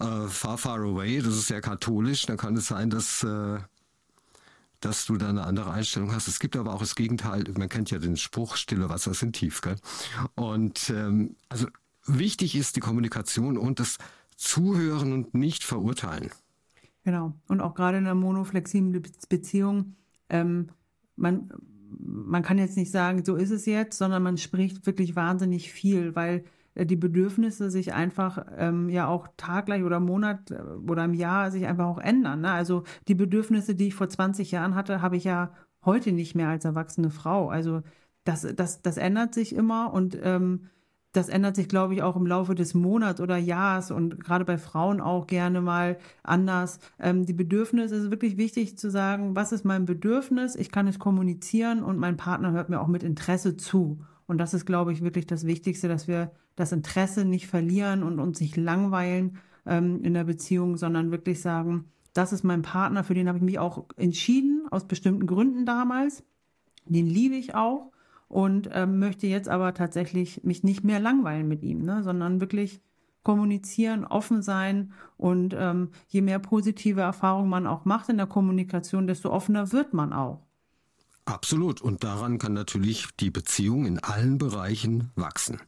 [0.00, 3.58] äh, far, far away, das ist ja katholisch, dann kann es sein, dass äh,
[4.80, 6.28] dass du da eine andere Einstellung hast.
[6.28, 7.44] Es gibt aber auch das Gegenteil.
[7.56, 9.60] Man kennt ja den Spruch, stille Wasser sind tief.
[9.60, 9.76] Gell?
[10.36, 11.66] Und ähm, also
[12.06, 13.98] wichtig ist die Kommunikation und das
[14.36, 16.30] Zuhören und nicht verurteilen.
[17.08, 17.32] Genau.
[17.48, 19.94] Und auch gerade in einer monoflexiblen Be- Beziehung,
[20.28, 20.66] ähm,
[21.16, 21.50] man,
[21.88, 26.14] man kann jetzt nicht sagen, so ist es jetzt, sondern man spricht wirklich wahnsinnig viel,
[26.14, 26.44] weil
[26.74, 31.50] äh, die Bedürfnisse sich einfach ähm, ja auch taggleich oder Monat äh, oder im Jahr
[31.50, 32.42] sich einfach auch ändern.
[32.42, 32.50] Ne?
[32.52, 35.54] Also die Bedürfnisse, die ich vor 20 Jahren hatte, habe ich ja
[35.86, 37.48] heute nicht mehr als erwachsene Frau.
[37.48, 37.80] Also
[38.24, 40.66] das, das, das ändert sich immer und ähm,
[41.12, 44.58] das ändert sich, glaube ich, auch im Laufe des Monats oder Jahres und gerade bei
[44.58, 46.80] Frauen auch gerne mal anders.
[46.98, 50.54] Ähm, die Bedürfnisse ist wirklich wichtig zu sagen, was ist mein Bedürfnis?
[50.54, 54.00] Ich kann es kommunizieren und mein Partner hört mir auch mit Interesse zu.
[54.26, 58.18] Und das ist, glaube ich, wirklich das Wichtigste, dass wir das Interesse nicht verlieren und
[58.18, 63.14] uns nicht langweilen ähm, in der Beziehung, sondern wirklich sagen, das ist mein Partner, für
[63.14, 66.24] den habe ich mich auch entschieden, aus bestimmten Gründen damals.
[66.84, 67.92] Den liebe ich auch
[68.28, 72.80] und ähm, möchte jetzt aber tatsächlich mich nicht mehr langweilen mit ihm, ne, sondern wirklich
[73.22, 79.06] kommunizieren, offen sein und ähm, je mehr positive Erfahrungen man auch macht in der Kommunikation,
[79.06, 80.46] desto offener wird man auch.
[81.24, 81.82] Absolut.
[81.82, 85.60] Und daran kann natürlich die Beziehung in allen Bereichen wachsen.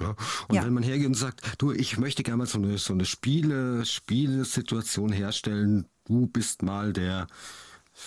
[0.00, 0.14] Ja?
[0.48, 0.64] Und ja.
[0.64, 3.84] wenn man hergeht und sagt, du, ich möchte gerne mal so eine, so eine Spiele,
[3.84, 7.26] Spielesituation herstellen, du bist mal der,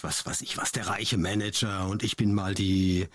[0.02, 3.08] was weiß ich, was der reiche Manager und ich bin mal die,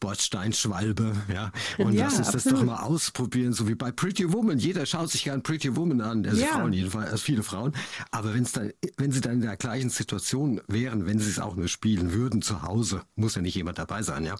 [0.00, 1.52] Bordsteinschwalbe, ja.
[1.78, 2.44] Und ja, lass uns absolut.
[2.44, 4.58] das doch mal ausprobieren, so wie bei Pretty Woman.
[4.58, 6.48] Jeder schaut sich gern Pretty Woman an, also ja.
[6.48, 7.72] Frauen jedenfalls, also viele Frauen.
[8.10, 11.38] Aber wenn es dann, wenn sie dann in der gleichen Situation wären, wenn sie es
[11.38, 14.36] auch nur spielen würden zu Hause, muss ja nicht jemand dabei sein, ja.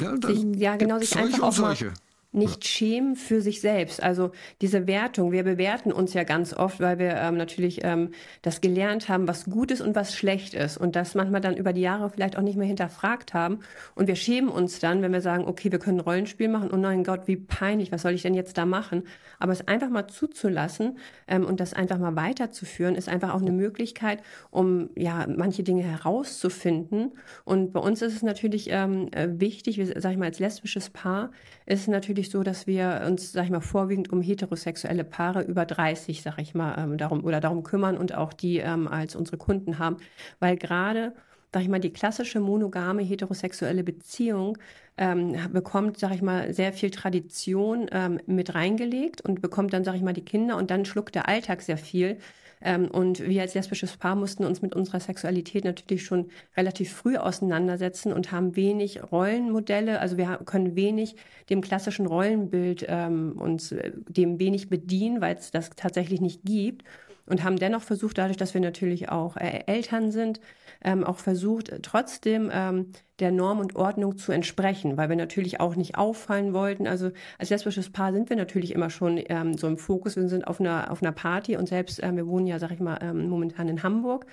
[0.00, 1.86] Ja, sich, ja genau, sich einfach auch solche.
[1.86, 1.94] mal
[2.32, 4.00] nicht schämen für sich selbst.
[4.00, 8.10] Also diese Wertung, wir bewerten uns ja ganz oft, weil wir ähm, natürlich ähm,
[8.42, 11.72] das gelernt haben, was gut ist und was schlecht ist und das manchmal dann über
[11.72, 13.60] die Jahre vielleicht auch nicht mehr hinterfragt haben
[13.96, 17.02] und wir schämen uns dann, wenn wir sagen, okay, wir können Rollenspiel machen, oh nein
[17.02, 19.02] Gott, wie peinlich, was soll ich denn jetzt da machen?
[19.40, 23.52] Aber es einfach mal zuzulassen ähm, und das einfach mal weiterzuführen, ist einfach auch eine
[23.52, 27.10] Möglichkeit, um ja manche Dinge herauszufinden
[27.44, 30.90] und bei uns ist es natürlich ähm, äh, wichtig, wir, sag ich mal, als lesbisches
[30.90, 31.32] Paar
[31.66, 35.64] ist natürlich natürlich so, dass wir uns, sag ich mal, vorwiegend um heterosexuelle Paare über
[35.64, 39.38] 30, sag ich mal, ähm, darum oder darum kümmern und auch die ähm, als unsere
[39.38, 39.96] Kunden haben,
[40.38, 41.14] weil gerade
[41.52, 44.56] sag ich mal, die klassische monogame heterosexuelle Beziehung
[44.96, 49.96] ähm, bekommt, sag ich mal, sehr viel Tradition ähm, mit reingelegt und bekommt dann, sag
[49.96, 52.18] ich mal, die Kinder und dann schluckt der Alltag sehr viel.
[52.62, 57.16] Ähm, und wir als lesbisches Paar mussten uns mit unserer Sexualität natürlich schon relativ früh
[57.16, 61.16] auseinandersetzen und haben wenig Rollenmodelle, also wir können wenig
[61.48, 66.84] dem klassischen Rollenbild ähm, uns äh, dem wenig bedienen, weil es das tatsächlich nicht gibt
[67.30, 70.40] und haben dennoch versucht, dadurch, dass wir natürlich auch äh, Eltern sind,
[70.82, 75.76] ähm, auch versucht, trotzdem ähm, der Norm und Ordnung zu entsprechen, weil wir natürlich auch
[75.76, 76.86] nicht auffallen wollten.
[76.86, 80.16] Also als lesbisches Paar sind wir natürlich immer schon ähm, so im Fokus.
[80.16, 82.80] Wir sind auf einer, auf einer Party und selbst, äh, wir wohnen ja, sag ich
[82.80, 84.26] mal, ähm, momentan in Hamburg,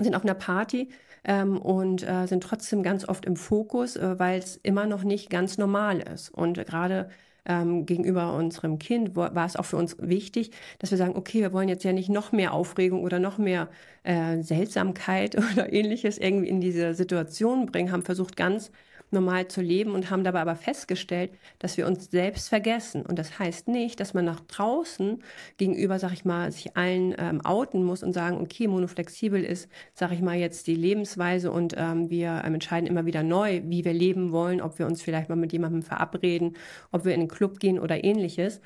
[0.00, 0.88] sind auf einer Party
[1.24, 5.28] ähm, und äh, sind trotzdem ganz oft im Fokus, äh, weil es immer noch nicht
[5.28, 6.30] ganz normal ist.
[6.30, 7.10] Und gerade
[7.46, 11.52] ähm, gegenüber unserem Kind war es auch für uns wichtig, dass wir sagen, okay, wir
[11.52, 13.68] wollen jetzt ja nicht noch mehr Aufregung oder noch mehr
[14.02, 18.70] äh, Seltsamkeit oder ähnliches irgendwie in diese Situation bringen, haben versucht ganz
[19.10, 23.04] normal zu leben und haben dabei aber festgestellt, dass wir uns selbst vergessen.
[23.06, 25.22] Und das heißt nicht, dass man nach draußen
[25.56, 30.12] gegenüber, sag ich mal, sich allen ähm, outen muss und sagen, okay, monoflexibel ist, sag
[30.12, 33.92] ich mal, jetzt die Lebensweise und ähm, wir ähm, entscheiden immer wieder neu, wie wir
[33.92, 36.56] leben wollen, ob wir uns vielleicht mal mit jemandem verabreden,
[36.90, 38.60] ob wir in den Club gehen oder ähnliches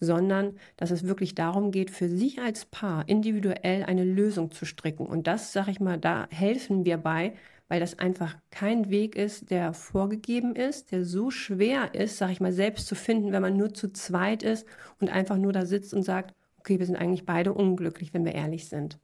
[0.00, 5.06] sondern dass es wirklich darum geht, für sich als Paar individuell eine Lösung zu stricken.
[5.06, 7.32] Und das, sag ich mal, da helfen wir bei,
[7.68, 12.40] weil das einfach kein Weg ist, der vorgegeben ist, der so schwer ist, sag ich
[12.40, 14.66] mal, selbst zu finden, wenn man nur zu zweit ist
[15.00, 18.34] und einfach nur da sitzt und sagt, okay, wir sind eigentlich beide unglücklich, wenn wir
[18.34, 18.98] ehrlich sind.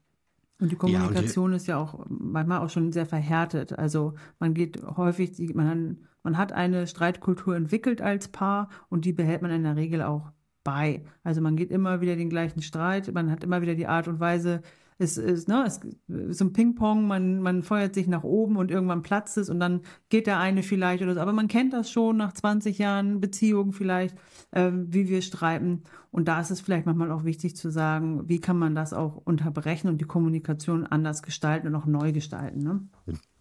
[0.61, 3.77] Und die Kommunikation ja, und ist ja auch manchmal auch schon sehr verhärtet.
[3.77, 9.43] Also man geht häufig, man, man hat eine Streitkultur entwickelt als Paar und die behält
[9.43, 10.31] man in der Regel auch
[10.63, 11.03] bei.
[11.25, 14.21] Also man geht immer wieder den gleichen Streit, man hat immer wieder die Art und
[14.21, 14.63] Weise,
[14.99, 18.71] es ist, ne, es ist so ein Ping-Pong, man, man feuert sich nach oben und
[18.71, 21.21] irgendwann platzt es und dann geht der eine vielleicht oder so.
[21.21, 24.17] Aber man kennt das schon nach 20 Jahren Beziehung vielleicht,
[24.51, 25.83] äh, wie wir streiten.
[26.11, 29.17] Und da ist es vielleicht manchmal auch wichtig zu sagen, wie kann man das auch
[29.25, 32.63] unterbrechen und die Kommunikation anders gestalten und auch neu gestalten.
[32.63, 32.81] Ne?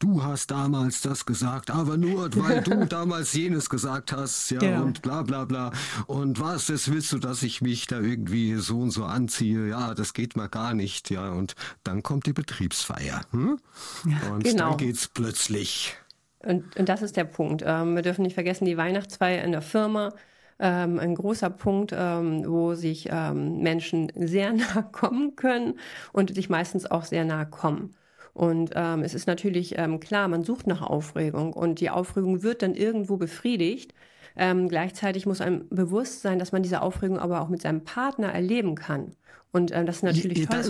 [0.01, 4.81] Du hast damals das gesagt, aber nur weil du damals jenes gesagt hast, ja, genau.
[4.81, 5.71] und bla bla bla.
[6.07, 9.69] Und was, das willst du, dass ich mich da irgendwie so und so anziehe?
[9.69, 11.29] Ja, das geht mal gar nicht, ja.
[11.29, 13.21] Und dann kommt die Betriebsfeier.
[13.29, 13.59] Hm?
[14.07, 14.69] Ja, und genau.
[14.69, 15.95] dann geht's plötzlich.
[16.39, 17.63] Und, und das ist der Punkt.
[17.63, 20.15] Ähm, wir dürfen nicht vergessen, die Weihnachtsfeier in der Firma
[20.57, 25.77] ähm, ein großer Punkt, ähm, wo sich ähm, Menschen sehr nah kommen können
[26.11, 27.93] und sich meistens auch sehr nah kommen.
[28.33, 32.61] Und ähm, es ist natürlich ähm, klar, man sucht nach Aufregung und die Aufregung wird
[32.61, 33.93] dann irgendwo befriedigt.
[34.37, 38.31] Ähm, gleichzeitig muss einem bewusst sein, dass man diese Aufregung aber auch mit seinem Partner
[38.31, 39.15] erleben kann.
[39.51, 40.63] Und ähm, das ist natürlich toll.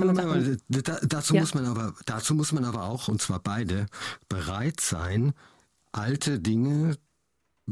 [0.70, 1.42] Da, da, dazu, ja.
[1.42, 3.86] muss man aber, dazu muss man aber auch, und zwar beide,
[4.28, 5.34] bereit sein,
[5.92, 6.96] alte Dinge,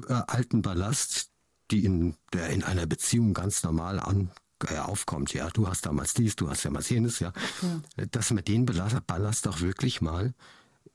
[0.07, 1.31] äh, alten Ballast
[1.71, 4.31] die in, der in einer Beziehung ganz normal an,
[4.67, 5.33] aufkommt.
[5.33, 7.31] Ja, du hast damals dies, du hast damals jenes, ja.
[7.61, 8.05] ja.
[8.11, 10.33] Dass man den Ballast auch wirklich mal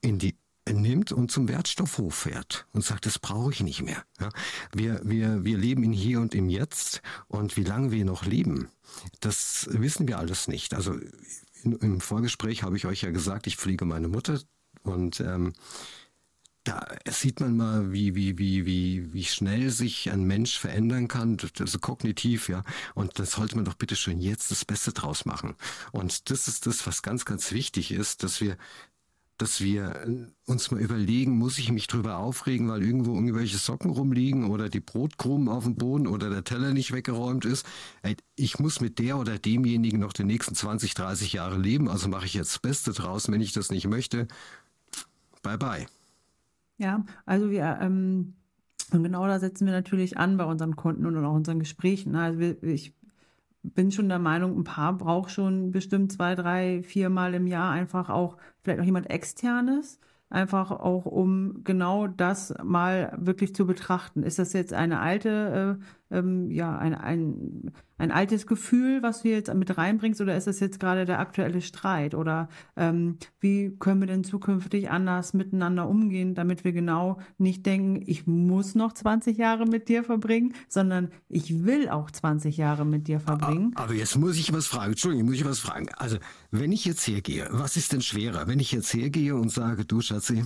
[0.01, 0.37] in die
[0.73, 4.03] nimmt und zum Wertstoff hochfährt und sagt, das brauche ich nicht mehr.
[4.19, 4.31] Ja,
[4.73, 8.69] wir, wir, wir leben in Hier und im Jetzt und wie lange wir noch leben,
[9.21, 10.73] das wissen wir alles nicht.
[10.75, 10.95] Also
[11.63, 14.41] in, im Vorgespräch habe ich euch ja gesagt, ich pflege meine Mutter
[14.83, 15.53] und ähm,
[16.65, 21.37] da sieht man mal, wie, wie, wie, wie, wie schnell sich ein Mensch verändern kann,
[21.61, 22.63] also kognitiv, ja.
[22.95, 25.55] Und das sollte man doch bitte schön jetzt das Beste draus machen.
[25.93, 28.57] Und das ist das, was ganz, ganz wichtig ist, dass wir
[29.37, 30.07] dass wir
[30.47, 34.81] uns mal überlegen, muss ich mich drüber aufregen, weil irgendwo irgendwelche Socken rumliegen oder die
[34.81, 37.67] Brotkrumen auf dem Boden oder der Teller nicht weggeräumt ist.
[38.37, 42.27] Ich muss mit der oder demjenigen noch die nächsten 20, 30 Jahre leben, also mache
[42.27, 43.29] ich jetzt das Beste draus.
[43.29, 44.29] Wenn ich das nicht möchte,
[45.43, 45.87] bye bye.
[46.79, 48.35] Ja, also wir, ähm,
[48.93, 52.17] und genau da setzen wir natürlich an bei unseren Kunden und auch unseren Gesprächen.
[52.17, 52.95] Also wir, ich
[53.63, 58.11] bin schon der Meinung, ein Paar braucht schon bestimmt zwei, drei, viermal im Jahr einfach
[58.11, 64.23] auch vielleicht auch jemand externes, einfach auch um genau das mal wirklich zu betrachten.
[64.23, 69.29] Ist das jetzt eine alte, äh, ähm, ja, ein, ein, ein altes Gefühl, was du
[69.29, 72.15] jetzt mit reinbringst, oder ist das jetzt gerade der aktuelle Streit?
[72.15, 78.03] Oder ähm, wie können wir denn zukünftig anders miteinander umgehen, damit wir genau nicht denken,
[78.07, 83.09] ich muss noch 20 Jahre mit dir verbringen, sondern ich will auch 20 Jahre mit
[83.09, 83.73] dir verbringen?
[83.77, 85.89] Aber jetzt muss ich was fragen, Entschuldigung, muss ich was fragen.
[85.97, 86.19] Also,
[86.51, 88.47] wenn ich jetzt hergehe, was ist denn schwerer?
[88.47, 90.45] Wenn ich jetzt hergehe und sage, du Schatzi,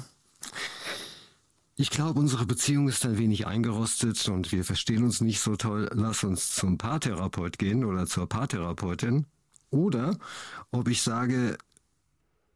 [1.80, 5.88] ich glaube, unsere Beziehung ist ein wenig eingerostet und wir verstehen uns nicht so toll.
[5.94, 9.26] Lass uns zum Paartherapeut gehen oder zur Paartherapeutin.
[9.70, 10.18] Oder
[10.72, 11.56] ob ich sage,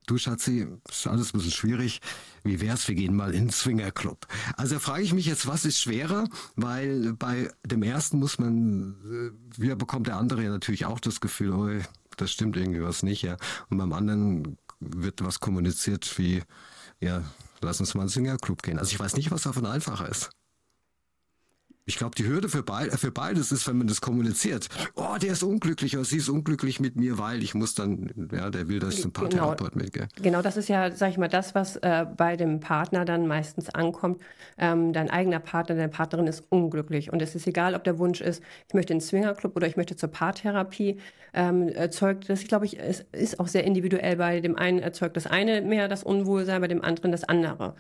[0.09, 2.01] du Schatzi, ist alles ein bisschen schwierig.
[2.43, 4.27] Wie wär's, wir gehen mal in den Swingerclub.
[4.57, 6.29] Also frage ich mich jetzt, was ist schwerer?
[6.57, 11.21] Weil bei dem ersten muss man, äh, wie bekommt der andere ja natürlich auch das
[11.21, 11.71] Gefühl, oh,
[12.17, 13.37] das stimmt irgendwie was nicht, ja.
[13.71, 16.43] Und beim anderen wird was kommuniziert wie,
[16.99, 17.23] ja,
[17.63, 18.79] lass uns mal in den Swingerclub gehen.
[18.79, 20.31] Also ich weiß nicht, was davon einfacher ist.
[21.85, 24.69] Ich glaube, die Hürde für, beid, für beides ist, wenn man das kommuniziert.
[24.95, 28.51] Oh, der ist unglücklich oder sie ist unglücklich mit mir, weil ich muss dann, ja,
[28.51, 30.09] der will, dass ich ein Paartherapeut genau, mitgehe.
[30.23, 33.69] Genau, das ist ja, sag ich mal, das, was äh, bei dem Partner dann meistens
[33.69, 34.23] ankommt.
[34.59, 37.13] Ähm, dein eigener Partner, deine Partnerin ist unglücklich.
[37.13, 39.77] Und es ist egal, ob der Wunsch ist, ich möchte in den Swingerclub oder ich
[39.77, 40.99] möchte zur Paartherapie.
[41.35, 44.17] Ähm, erzeugt das, ich glaube, ich, es ist auch sehr individuell.
[44.17, 47.75] Bei dem einen erzeugt das eine mehr das Unwohlsein, bei dem anderen das andere.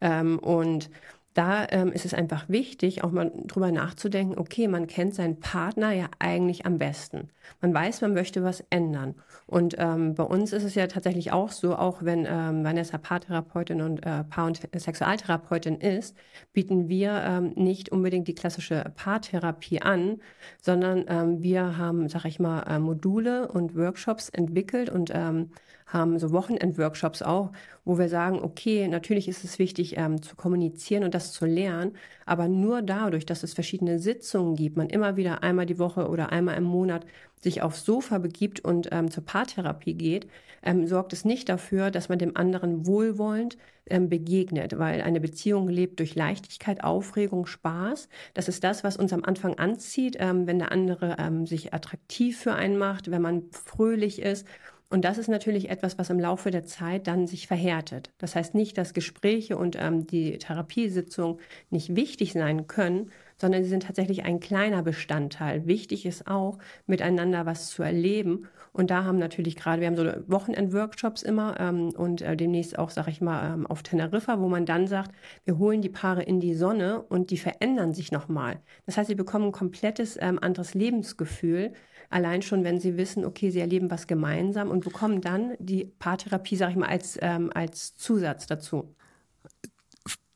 [0.00, 0.90] Ähm, und
[1.34, 5.92] da ähm, ist es einfach wichtig, auch mal drüber nachzudenken, okay, man kennt seinen Partner
[5.92, 7.28] ja eigentlich am besten.
[7.60, 9.14] Man weiß, man möchte was ändern.
[9.46, 13.80] Und ähm, bei uns ist es ja tatsächlich auch so, auch wenn ähm, Vanessa Paartherapeutin
[13.80, 16.16] und äh, Paar- und Sexualtherapeutin ist,
[16.52, 20.20] bieten wir ähm, nicht unbedingt die klassische Paartherapie an,
[20.60, 25.50] sondern ähm, wir haben, sag ich mal, äh, Module und Workshops entwickelt und ähm,
[25.88, 27.50] haben so Wochenendworkshops auch,
[27.84, 31.96] wo wir sagen, okay, natürlich ist es wichtig ähm, zu kommunizieren und das zu lernen,
[32.26, 36.30] aber nur dadurch, dass es verschiedene Sitzungen gibt, man immer wieder einmal die Woche oder
[36.30, 37.06] einmal im Monat
[37.40, 40.26] sich aufs Sofa begibt und ähm, zur Paartherapie geht,
[40.62, 45.68] ähm, sorgt es nicht dafür, dass man dem anderen wohlwollend ähm, begegnet, weil eine Beziehung
[45.68, 48.08] lebt durch Leichtigkeit, Aufregung, Spaß.
[48.34, 52.38] Das ist das, was uns am Anfang anzieht, ähm, wenn der andere ähm, sich attraktiv
[52.38, 54.46] für einen macht, wenn man fröhlich ist
[54.90, 58.10] und das ist natürlich etwas, was im Laufe der Zeit dann sich verhärtet.
[58.16, 63.68] Das heißt nicht, dass Gespräche und ähm, die Therapiesitzung nicht wichtig sein können, sondern sie
[63.68, 65.66] sind tatsächlich ein kleiner Bestandteil.
[65.66, 68.48] Wichtig ist auch, miteinander was zu erleben.
[68.72, 72.90] Und da haben natürlich gerade, wir haben so Wochenend-Workshops immer ähm, und äh, demnächst auch,
[72.90, 75.12] sage ich mal, ähm, auf Teneriffa, wo man dann sagt,
[75.44, 78.60] wir holen die Paare in die Sonne und die verändern sich nochmal.
[78.86, 81.72] Das heißt, sie bekommen ein komplettes ähm, anderes Lebensgefühl,
[82.10, 86.56] Allein schon, wenn sie wissen, okay, sie erleben was gemeinsam und bekommen dann die Paartherapie,
[86.56, 88.94] sage ich mal, als, ähm, als Zusatz dazu.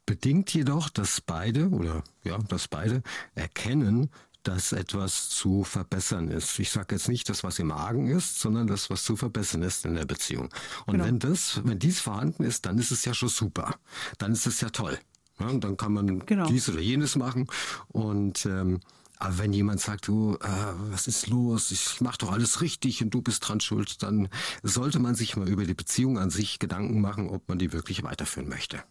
[0.05, 3.03] Bedingt jedoch, dass beide oder ja, dass beide
[3.35, 4.11] erkennen,
[4.43, 6.59] dass etwas zu verbessern ist.
[6.59, 9.85] Ich sage jetzt nicht das, was im Magen ist, sondern das, was zu verbessern ist
[9.85, 10.49] in der Beziehung.
[10.87, 11.05] Und genau.
[11.05, 13.75] wenn das, wenn dies vorhanden ist, dann ist es ja schon super.
[14.19, 14.99] Dann ist es ja toll.
[15.39, 16.47] Ja, und dann kann man genau.
[16.47, 17.47] dies oder jenes machen.
[17.89, 18.81] Und ähm,
[19.23, 20.49] aber wenn jemand sagt, du, äh,
[20.91, 21.71] was ist los?
[21.71, 24.29] Ich mach doch alles richtig und du bist dran schuld, dann
[24.65, 28.03] sollte man sich mal über die Beziehung an sich Gedanken machen, ob man die wirklich
[28.03, 28.83] weiterführen möchte.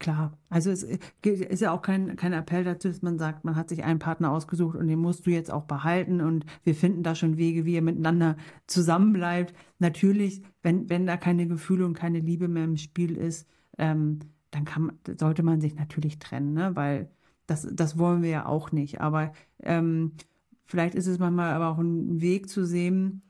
[0.00, 3.68] Klar, also es ist ja auch kein, kein Appell dazu, dass man sagt, man hat
[3.68, 7.16] sich einen Partner ausgesucht und den musst du jetzt auch behalten und wir finden da
[7.16, 8.36] schon Wege, wie ihr miteinander
[8.68, 9.54] zusammenbleibt.
[9.80, 14.20] Natürlich, wenn, wenn da keine Gefühle und keine Liebe mehr im Spiel ist, ähm,
[14.52, 16.76] dann kann, sollte man sich natürlich trennen, ne?
[16.76, 17.10] weil
[17.46, 19.00] das, das wollen wir ja auch nicht.
[19.00, 19.32] Aber
[19.64, 20.12] ähm,
[20.64, 23.22] vielleicht ist es manchmal aber auch ein Weg zu sehen,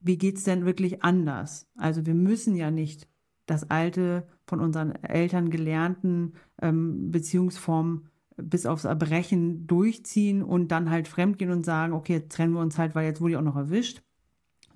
[0.00, 1.68] wie geht es denn wirklich anders?
[1.76, 3.06] Also wir müssen ja nicht
[3.46, 11.08] das alte, von unseren Eltern gelernten ähm, Beziehungsform bis aufs Erbrechen durchziehen und dann halt
[11.08, 13.56] fremdgehen und sagen, okay, jetzt trennen wir uns halt, weil jetzt wurde ich auch noch
[13.56, 14.02] erwischt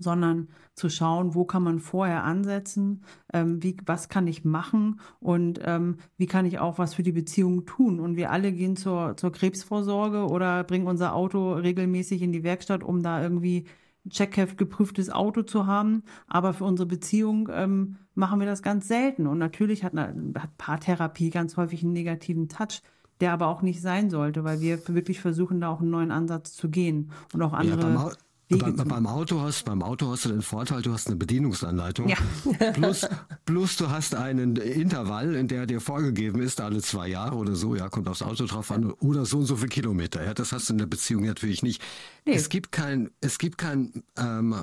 [0.01, 5.61] sondern zu schauen, wo kann man vorher ansetzen, ähm, wie, was kann ich machen und
[5.63, 8.01] ähm, wie kann ich auch was für die Beziehung tun.
[8.01, 12.83] Und wir alle gehen zur, zur Krebsvorsorge oder bringen unser Auto regelmäßig in die Werkstatt,
[12.83, 13.67] um da irgendwie
[14.09, 16.03] Checkheft geprüftes Auto zu haben.
[16.27, 19.27] Aber für unsere Beziehung ähm, machen wir das ganz selten.
[19.27, 22.83] Und natürlich hat, eine, hat Paartherapie ganz häufig einen negativen Touch
[23.21, 26.55] der aber auch nicht sein sollte, weil wir wirklich versuchen, da auch einen neuen Ansatz
[26.55, 27.83] zu gehen und auch andere.
[27.83, 28.11] Ja,
[28.51, 32.09] Wege beim, beim Auto hast, beim Auto hast du den Vorteil, du hast eine Bedienungsanleitung.
[32.09, 32.17] Ja.
[32.73, 33.07] plus,
[33.45, 37.77] plus du hast einen Intervall, in der dir vorgegeben ist, alle zwei Jahre oder so,
[37.77, 40.25] ja, kommt aufs Auto drauf an, oder so und so viel Kilometer.
[40.25, 41.81] Ja, das hast du in der Beziehung natürlich nicht.
[42.27, 42.35] Nee.
[42.35, 44.55] Es gibt kein, es gibt kein ähm,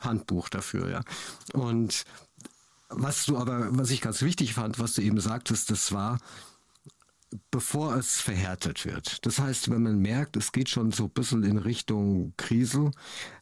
[0.00, 1.00] Handbuch dafür, ja.
[1.52, 2.04] Und
[2.88, 6.18] was du aber, was ich ganz wichtig fand, was du eben sagtest, das war,
[7.50, 9.26] bevor es verhärtet wird.
[9.26, 12.90] Das heißt, wenn man merkt, es geht schon so ein bisschen in Richtung Krise,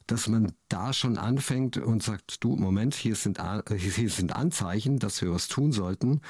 [0.07, 5.23] dass man da schon anfängt und sagt, du, Moment, hier sind, hier sind Anzeichen, dass
[5.23, 6.21] wir was tun sollten,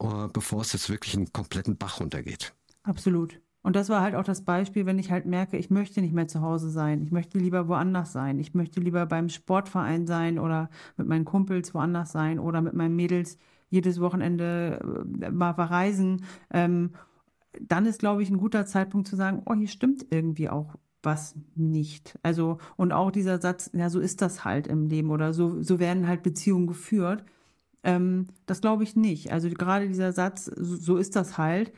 [0.00, 2.54] äh, bevor es jetzt wirklich einen kompletten Bach runtergeht.
[2.82, 3.40] Absolut.
[3.62, 6.28] Und das war halt auch das Beispiel, wenn ich halt merke, ich möchte nicht mehr
[6.28, 10.68] zu Hause sein, ich möchte lieber woanders sein, ich möchte lieber beim Sportverein sein oder
[10.98, 13.38] mit meinen Kumpels woanders sein oder mit meinen Mädels
[13.74, 16.92] jedes Wochenende äh, mal verreisen, ähm,
[17.60, 21.34] dann ist, glaube ich, ein guter Zeitpunkt zu sagen, oh, hier stimmt irgendwie auch was
[21.54, 22.18] nicht.
[22.22, 25.78] Also, und auch dieser Satz, ja, so ist das halt im Leben oder so, so
[25.78, 27.24] werden halt Beziehungen geführt.
[27.82, 29.30] Ähm, das glaube ich nicht.
[29.32, 31.72] Also gerade dieser Satz, so, so ist das halt,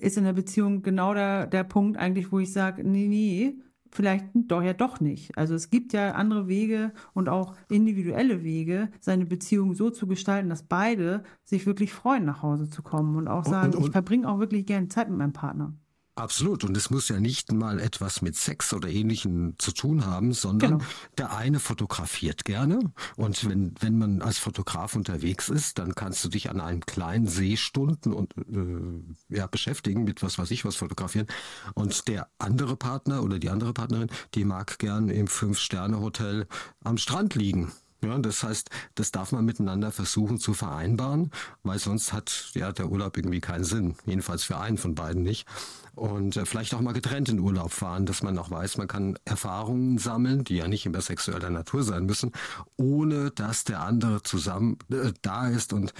[0.00, 3.54] ist in der Beziehung genau der, der Punkt eigentlich, wo ich sage, nee, nee,
[3.90, 5.36] vielleicht doch ja doch nicht.
[5.36, 10.48] Also es gibt ja andere Wege und auch individuelle Wege, seine Beziehung so zu gestalten,
[10.48, 13.90] dass beide sich wirklich freuen, nach Hause zu kommen und auch sagen, und, und, ich
[13.90, 15.74] verbringe auch wirklich gerne Zeit mit meinem Partner.
[16.20, 16.64] Absolut.
[16.64, 20.78] Und es muss ja nicht mal etwas mit Sex oder Ähnlichem zu tun haben, sondern
[20.78, 20.84] genau.
[21.16, 22.78] der eine fotografiert gerne.
[23.16, 27.26] Und wenn, wenn man als Fotograf unterwegs ist, dann kannst du dich an einem kleinen
[27.26, 31.26] See stunden und äh, ja, beschäftigen mit was weiß ich was fotografieren.
[31.74, 36.46] Und der andere Partner oder die andere Partnerin, die mag gern im Fünf-Sterne-Hotel
[36.84, 37.72] am Strand liegen.
[38.02, 41.30] Ja, das heißt, das darf man miteinander versuchen zu vereinbaren,
[41.62, 43.96] weil sonst hat ja der Urlaub irgendwie keinen Sinn.
[44.06, 45.46] Jedenfalls für einen von beiden nicht.
[45.94, 49.18] Und äh, vielleicht auch mal getrennt in Urlaub fahren, dass man auch weiß, man kann
[49.24, 52.32] Erfahrungen sammeln, die ja nicht immer sexueller Natur sein müssen,
[52.76, 55.92] ohne dass der andere zusammen äh, da ist und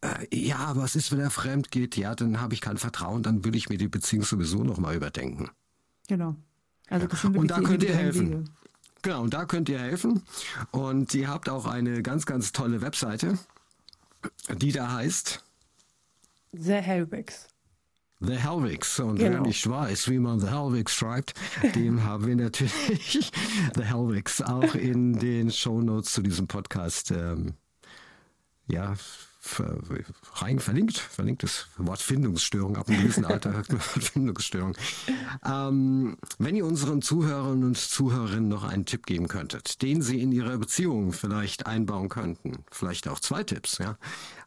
[0.00, 1.96] äh, ja, was ist, wenn er fremd geht?
[1.96, 5.50] Ja, dann habe ich kein Vertrauen, dann würde ich mir die Beziehung sowieso nochmal überdenken.
[6.08, 6.36] Genau.
[6.88, 8.30] Also das sind und da könnt ihr helfen.
[8.30, 8.44] Wege.
[9.06, 10.24] Genau, und da könnt ihr helfen.
[10.72, 13.38] Und ihr habt auch eine ganz, ganz tolle Webseite,
[14.48, 15.44] die da heißt
[16.50, 17.46] The Hellwigs.
[18.18, 18.98] The Helvigs.
[18.98, 19.34] Und genau.
[19.34, 21.34] wer nicht weiß, wie man The Helvigs schreibt,
[21.76, 23.30] dem haben wir natürlich
[23.76, 27.54] The Helvigs auch in den Show Notes zu diesem Podcast ähm,
[28.66, 28.96] ja,
[30.34, 34.74] rein verlinkt, verlinkt ist Wortfindungsstörung, ab einem gewissen Alter Wortfindungsstörung.
[35.44, 40.32] Ähm, wenn ihr unseren Zuhörern und Zuhörerinnen noch einen Tipp geben könntet, den sie in
[40.32, 43.96] ihrer Beziehung vielleicht einbauen könnten, vielleicht auch zwei Tipps, ja,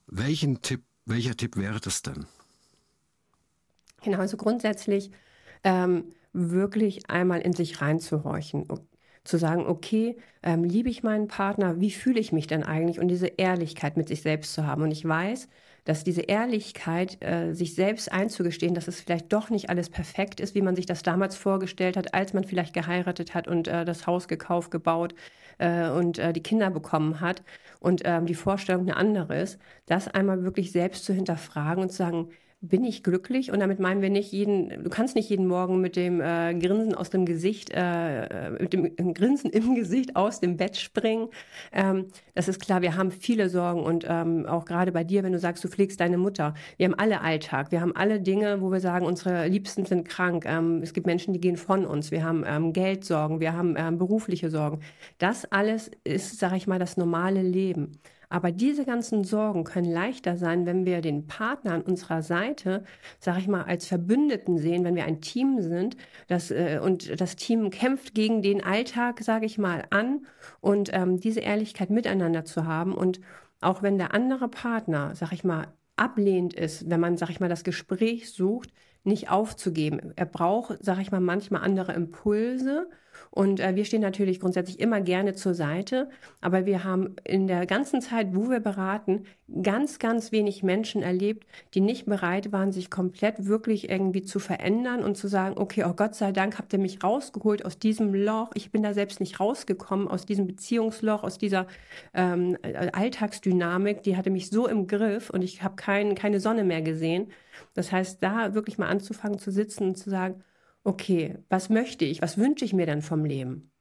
[0.08, 2.26] welchen Tipp, welcher Tipp wäre das denn?
[4.02, 5.12] Genau, also grundsätzlich
[5.64, 8.64] ähm, wirklich einmal in sich reinzuhorchen
[9.30, 13.08] zu sagen, okay, ähm, liebe ich meinen Partner, wie fühle ich mich denn eigentlich und
[13.08, 14.82] diese Ehrlichkeit mit sich selbst zu haben.
[14.82, 15.48] Und ich weiß,
[15.86, 20.56] dass diese Ehrlichkeit, äh, sich selbst einzugestehen, dass es vielleicht doch nicht alles perfekt ist,
[20.56, 24.06] wie man sich das damals vorgestellt hat, als man vielleicht geheiratet hat und äh, das
[24.06, 25.16] Haus gekauft, gebaut
[25.58, 27.44] äh, und äh, die Kinder bekommen hat
[27.80, 31.98] und ähm, die Vorstellung eine andere ist, das einmal wirklich selbst zu hinterfragen und zu
[31.98, 32.30] sagen,
[32.62, 33.52] bin ich glücklich?
[33.52, 36.94] Und damit meinen wir nicht jeden, du kannst nicht jeden Morgen mit dem äh, Grinsen
[36.94, 41.30] aus dem Gesicht, äh, mit dem Grinsen im Gesicht aus dem Bett springen.
[41.72, 45.32] Ähm, das ist klar, wir haben viele Sorgen und ähm, auch gerade bei dir, wenn
[45.32, 46.54] du sagst, du pflegst deine Mutter.
[46.78, 50.46] Wir haben alle Alltag, wir haben alle Dinge, wo wir sagen, unsere Liebsten sind krank.
[50.46, 52.12] Ähm, es gibt Menschen, die gehen von uns.
[52.12, 54.82] Wir haben ähm, Geldsorgen, wir haben ähm, berufliche Sorgen.
[55.18, 58.00] Das alles ist, sage ich mal, das normale Leben.
[58.30, 62.84] Aber diese ganzen Sorgen können leichter sein, wenn wir den Partner an unserer Seite,
[63.20, 67.36] sage ich mal, als Verbündeten sehen, wenn wir ein Team sind das, äh, und das
[67.36, 70.28] Team kämpft gegen den Alltag, sage ich mal, an
[70.62, 73.20] und ähm, diese Ehrlichkeit miteinander zu haben und
[73.62, 77.50] auch wenn der andere Partner, sag ich mal, ablehnend ist, wenn man, sag ich mal,
[77.50, 78.72] das Gespräch sucht,
[79.04, 80.14] nicht aufzugeben.
[80.16, 82.90] Er braucht, sage ich mal, manchmal andere Impulse
[83.32, 86.10] und äh, wir stehen natürlich grundsätzlich immer gerne zur Seite,
[86.42, 89.26] aber wir haben in der ganzen Zeit, wo wir beraten,
[89.62, 95.04] ganz, ganz wenig Menschen erlebt, die nicht bereit waren, sich komplett wirklich irgendwie zu verändern
[95.04, 98.52] und zu sagen, okay, oh Gott sei Dank habt ihr mich rausgeholt aus diesem Loch.
[98.56, 101.68] Ich bin da selbst nicht rausgekommen, aus diesem Beziehungsloch, aus dieser
[102.14, 104.04] ähm, Alltagsdynamik.
[104.04, 107.32] Die hatte mich so im Griff und ich habe kein, keine Sonne mehr gesehen.
[107.74, 110.44] Das heißt, da wirklich mal anzufangen zu sitzen und zu sagen,
[110.90, 113.72] okay, was möchte ich, was wünsche ich mir denn vom Leben?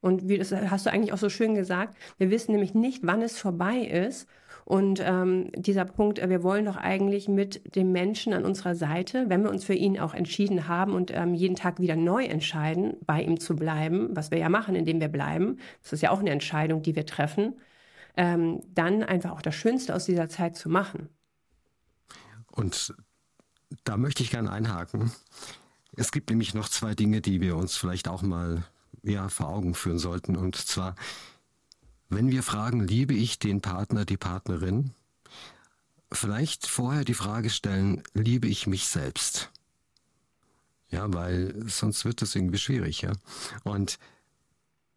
[0.00, 3.22] Und wie das hast du eigentlich auch so schön gesagt, wir wissen nämlich nicht, wann
[3.22, 4.26] es vorbei ist.
[4.64, 9.26] Und ähm, dieser Punkt, äh, wir wollen doch eigentlich mit dem Menschen an unserer Seite,
[9.28, 12.94] wenn wir uns für ihn auch entschieden haben und ähm, jeden Tag wieder neu entscheiden,
[13.04, 16.20] bei ihm zu bleiben, was wir ja machen, indem wir bleiben, das ist ja auch
[16.20, 17.60] eine Entscheidung, die wir treffen,
[18.16, 21.10] ähm, dann einfach auch das Schönste aus dieser Zeit zu machen.
[22.50, 22.94] Und
[23.84, 25.12] da möchte ich gerne einhaken.
[26.00, 28.64] Es gibt nämlich noch zwei Dinge, die wir uns vielleicht auch mal
[29.02, 30.34] ja, vor Augen führen sollten.
[30.34, 30.94] Und zwar,
[32.08, 34.94] wenn wir fragen, liebe ich den Partner, die Partnerin,
[36.10, 39.50] vielleicht vorher die Frage stellen, liebe ich mich selbst?
[40.88, 43.12] Ja, weil sonst wird das irgendwie schwierig, ja.
[43.64, 43.98] Und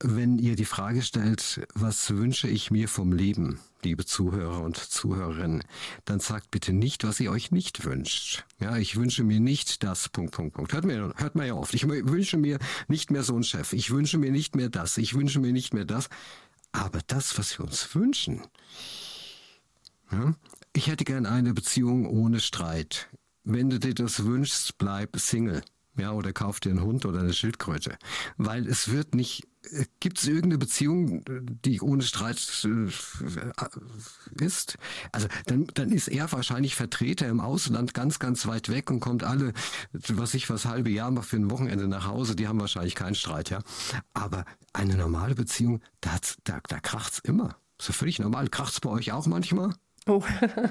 [0.04, 5.64] wenn ihr die Frage stellt, was wünsche ich mir vom Leben, liebe Zuhörer und Zuhörerinnen,
[6.04, 8.46] dann sagt bitte nicht, was ihr euch nicht wünscht.
[8.60, 10.74] Ja, ich wünsche mir nicht das, Punkt, Punkt, Punkt.
[10.74, 11.74] Hört mir, hört man ja oft.
[11.74, 13.72] Ich wünsche mir nicht mehr so einen Chef.
[13.72, 14.98] Ich wünsche mir nicht mehr das.
[14.98, 16.10] Ich wünsche mir nicht mehr das.
[16.74, 18.42] Aber das, was wir uns wünschen,
[20.12, 20.36] ja,
[20.74, 23.08] ich hätte gern eine Beziehung ohne Streit.
[23.46, 25.64] Wenn du dir das wünschst, bleib Single.
[25.96, 27.98] Ja, oder kauf dir einen Hund oder eine Schildkröte.
[28.38, 29.48] Weil es wird nicht
[30.02, 31.24] Gibt es irgendeine Beziehung,
[31.64, 34.78] die ohne Streit äh, ist?
[35.14, 39.24] Also dann, dann ist er wahrscheinlich Vertreter im Ausland ganz, ganz weit weg und kommt
[39.24, 39.54] alle,
[39.94, 42.36] was ich was halbe Jahr mal für ein Wochenende nach Hause.
[42.36, 43.60] Die haben wahrscheinlich keinen Streit, ja.
[44.14, 46.12] Aber eine normale Beziehung, da,
[46.44, 47.56] da, da kracht's immer.
[47.82, 48.50] So völlig normal.
[48.50, 49.74] Kracht's bei euch auch manchmal?
[50.06, 50.22] Oh.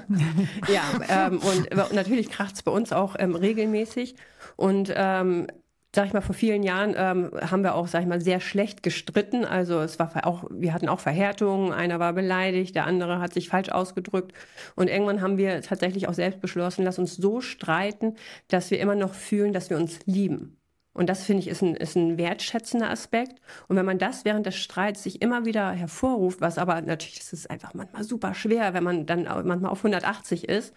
[0.67, 4.15] ja, ähm, und natürlich kracht es bei uns auch ähm, regelmäßig.
[4.55, 5.47] Und ähm,
[5.95, 8.81] sag ich mal, vor vielen Jahren ähm, haben wir auch, sag ich mal, sehr schlecht
[8.81, 9.45] gestritten.
[9.45, 13.49] Also es war auch, wir hatten auch Verhärtungen, einer war beleidigt, der andere hat sich
[13.49, 14.33] falsch ausgedrückt.
[14.75, 18.15] Und irgendwann haben wir tatsächlich auch selbst beschlossen, lass uns so streiten,
[18.47, 20.57] dass wir immer noch fühlen, dass wir uns lieben.
[20.93, 23.39] Und das finde ich ist ein, ist ein wertschätzender Aspekt.
[23.67, 27.33] Und wenn man das während des Streits sich immer wieder hervorruft, was aber natürlich das
[27.33, 30.73] ist einfach manchmal super schwer, wenn man dann manchmal auf 180 ist,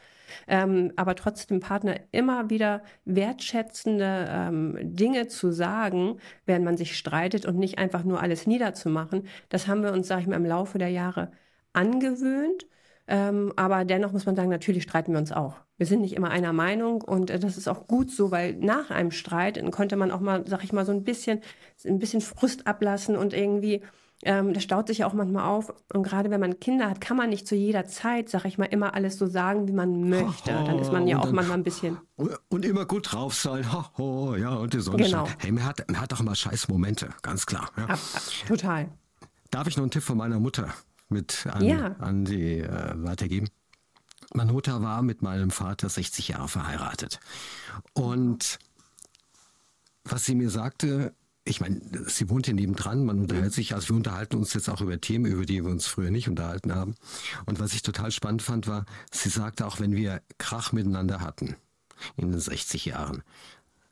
[0.46, 7.46] ähm, aber trotzdem Partner immer wieder wertschätzende ähm, Dinge zu sagen, während man sich streitet
[7.46, 10.78] und nicht einfach nur alles niederzumachen, das haben wir uns, sage ich mal, im Laufe
[10.78, 11.30] der Jahre
[11.72, 12.66] angewöhnt.
[13.08, 15.60] Ähm, aber dennoch muss man sagen, natürlich streiten wir uns auch.
[15.76, 18.90] Wir sind nicht immer einer Meinung und äh, das ist auch gut so, weil nach
[18.90, 21.40] einem Streit konnte man auch mal, sag ich mal, so ein bisschen,
[21.84, 23.82] ein bisschen Frust ablassen und irgendwie,
[24.22, 25.72] ähm, das staut sich ja auch manchmal auf.
[25.92, 28.64] Und gerade wenn man Kinder hat, kann man nicht zu jeder Zeit, sag ich mal,
[28.66, 30.50] immer alles so sagen, wie man möchte.
[30.50, 31.98] Dann ist man ja auch dann, manchmal ein bisschen.
[32.48, 33.66] Und immer gut drauf sein.
[33.98, 35.28] Ho, ja, und die Sonne genau.
[35.38, 37.70] Hey, man hat, man hat auch mal scheiß Momente, ganz klar.
[37.76, 37.84] Ja.
[37.84, 38.88] Ab, ab, total.
[39.50, 40.74] Darf ich noch einen Tipp von meiner Mutter?
[41.08, 41.96] mit an, ja.
[41.98, 43.48] an die äh, weitergeben.
[44.34, 47.20] Meine Mutter war mit meinem Vater 60 Jahre verheiratet.
[47.92, 48.58] Und
[50.04, 51.14] was sie mir sagte,
[51.46, 54.80] ich meine, sie wohnt hier nebendran, man unterhält sich, also wir unterhalten uns jetzt auch
[54.80, 56.96] über Themen, über die wir uns früher nicht unterhalten haben.
[57.46, 61.56] Und was ich total spannend fand, war, sie sagte auch, wenn wir Krach miteinander hatten
[62.16, 63.22] in den 60 Jahren,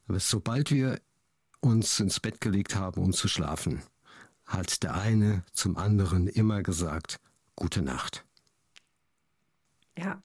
[0.09, 1.01] sobald wir
[1.61, 3.83] uns ins Bett gelegt haben, um zu schlafen,
[4.45, 7.21] hat der eine zum anderen immer gesagt,
[7.55, 8.25] gute Nacht.
[9.97, 10.21] Ja.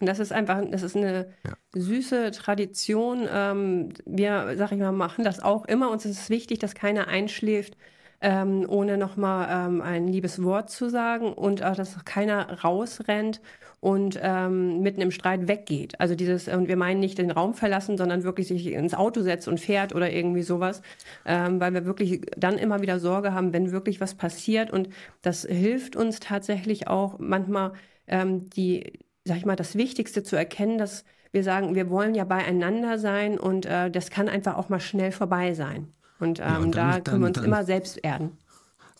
[0.00, 1.52] Und das ist einfach, das ist eine ja.
[1.72, 3.28] süße Tradition.
[3.32, 5.90] Ähm, wir, sag ich mal, machen das auch immer.
[5.90, 7.76] Uns ist es wichtig, dass keiner einschläft,
[8.20, 13.40] ähm, ohne nochmal ähm, ein liebes Wort zu sagen und auch, dass keiner rausrennt
[13.80, 16.00] und ähm, mitten im Streit weggeht.
[16.00, 19.46] Also dieses, und wir meinen nicht den Raum verlassen, sondern wirklich sich ins Auto setzt
[19.46, 20.80] und fährt oder irgendwie sowas,
[21.26, 24.70] ähm, weil wir wirklich dann immer wieder Sorge haben, wenn wirklich was passiert.
[24.70, 24.88] Und
[25.20, 27.74] das hilft uns tatsächlich auch manchmal
[28.06, 32.24] ähm, die, sag ich mal, das Wichtigste zu erkennen, dass wir sagen, wir wollen ja
[32.24, 35.88] beieinander sein und äh, das kann einfach auch mal schnell vorbei sein.
[36.20, 38.38] Und, ähm, ja, und dann, da können wir uns dann, immer selbst erden.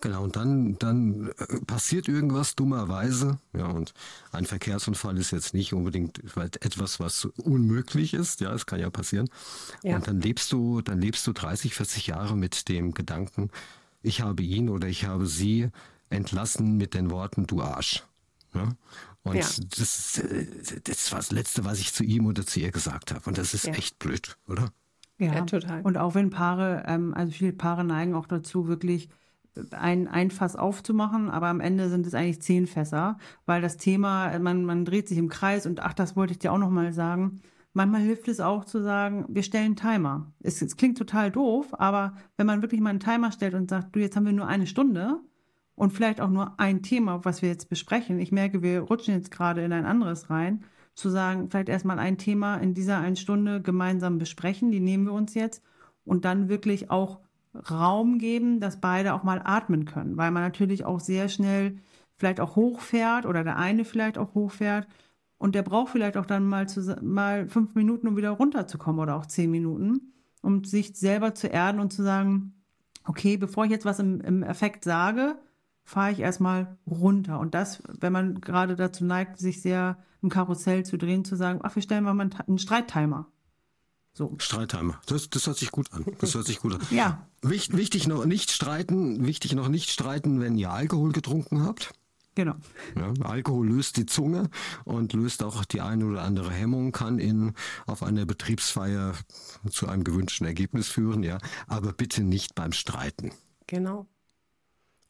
[0.01, 3.39] Genau, und dann, dann äh, passiert irgendwas dummerweise.
[3.57, 3.95] Ja, und
[4.33, 8.41] ein Verkehrsunfall ist jetzt nicht unbedingt etwas, was unmöglich ist.
[8.41, 9.31] Ja, es kann ja passieren.
[9.83, 9.97] Ja.
[9.97, 13.51] Und dann lebst du, dann lebst du 30, 40 Jahre mit dem Gedanken,
[14.03, 15.71] ich habe ihn oder ich habe sie
[16.11, 18.05] entlassen mit den Worten, du Arsch.
[18.55, 18.69] Ja?
[19.25, 19.47] Und ja.
[19.79, 20.47] das, äh,
[20.85, 23.23] das war das Letzte, was ich zu ihm oder zu ihr gesagt habe.
[23.27, 23.73] Und das ist ja.
[23.73, 24.71] echt blöd, oder?
[25.19, 25.81] Ja, ja, total.
[25.83, 29.09] Und auch wenn Paare, ähm, also viele Paare neigen auch dazu, wirklich
[29.71, 34.37] ein, ein Fass aufzumachen, aber am Ende sind es eigentlich zehn Fässer, weil das Thema,
[34.39, 37.41] man, man dreht sich im Kreis und ach, das wollte ich dir auch nochmal sagen.
[37.73, 40.33] Manchmal hilft es auch zu sagen, wir stellen einen Timer.
[40.41, 43.95] Es, es klingt total doof, aber wenn man wirklich mal einen Timer stellt und sagt,
[43.95, 45.21] du, jetzt haben wir nur eine Stunde
[45.77, 48.19] und vielleicht auch nur ein Thema, was wir jetzt besprechen.
[48.21, 50.65] Ich merke, wir rutschen jetzt gerade in ein anderes rein.
[50.95, 55.13] Zu sagen, vielleicht erstmal ein Thema in dieser einen Stunde gemeinsam besprechen, die nehmen wir
[55.13, 55.63] uns jetzt.
[56.05, 57.21] Und dann wirklich auch
[57.71, 61.77] Raum geben, dass beide auch mal atmen können, weil man natürlich auch sehr schnell
[62.17, 64.87] vielleicht auch hochfährt oder der eine vielleicht auch hochfährt.
[65.39, 69.17] Und der braucht vielleicht auch dann mal, zu, mal fünf Minuten, um wieder runterzukommen oder
[69.17, 70.13] auch zehn Minuten,
[70.43, 72.55] um sich selber zu erden und zu sagen,
[73.05, 75.37] okay, bevor ich jetzt was im, im Effekt sage,
[75.85, 77.39] fahre ich erstmal runter.
[77.39, 81.61] Und das, wenn man gerade dazu neigt, sich sehr im Karussell zu drehen, zu sagen,
[81.63, 83.27] ach, wir stellen mal einen Streittimer.
[84.15, 84.35] So.
[84.39, 85.01] Streittimer.
[85.07, 86.07] Das, das hört sich gut an.
[86.21, 86.81] Das hört sich gut an.
[86.91, 87.27] ja.
[87.43, 91.93] Wicht, wichtig noch nicht streiten, wichtig noch nicht streiten, wenn ihr Alkohol getrunken habt.
[92.35, 92.55] Genau.
[92.97, 94.51] Ja, Alkohol löst die Zunge
[94.85, 97.53] und löst auch die eine oder andere Hemmung, kann in
[97.87, 99.15] auf einer Betriebsfeier
[99.71, 101.39] zu einem gewünschten Ergebnis führen, ja.
[101.67, 103.33] Aber bitte nicht beim Streiten.
[103.67, 104.07] Genau.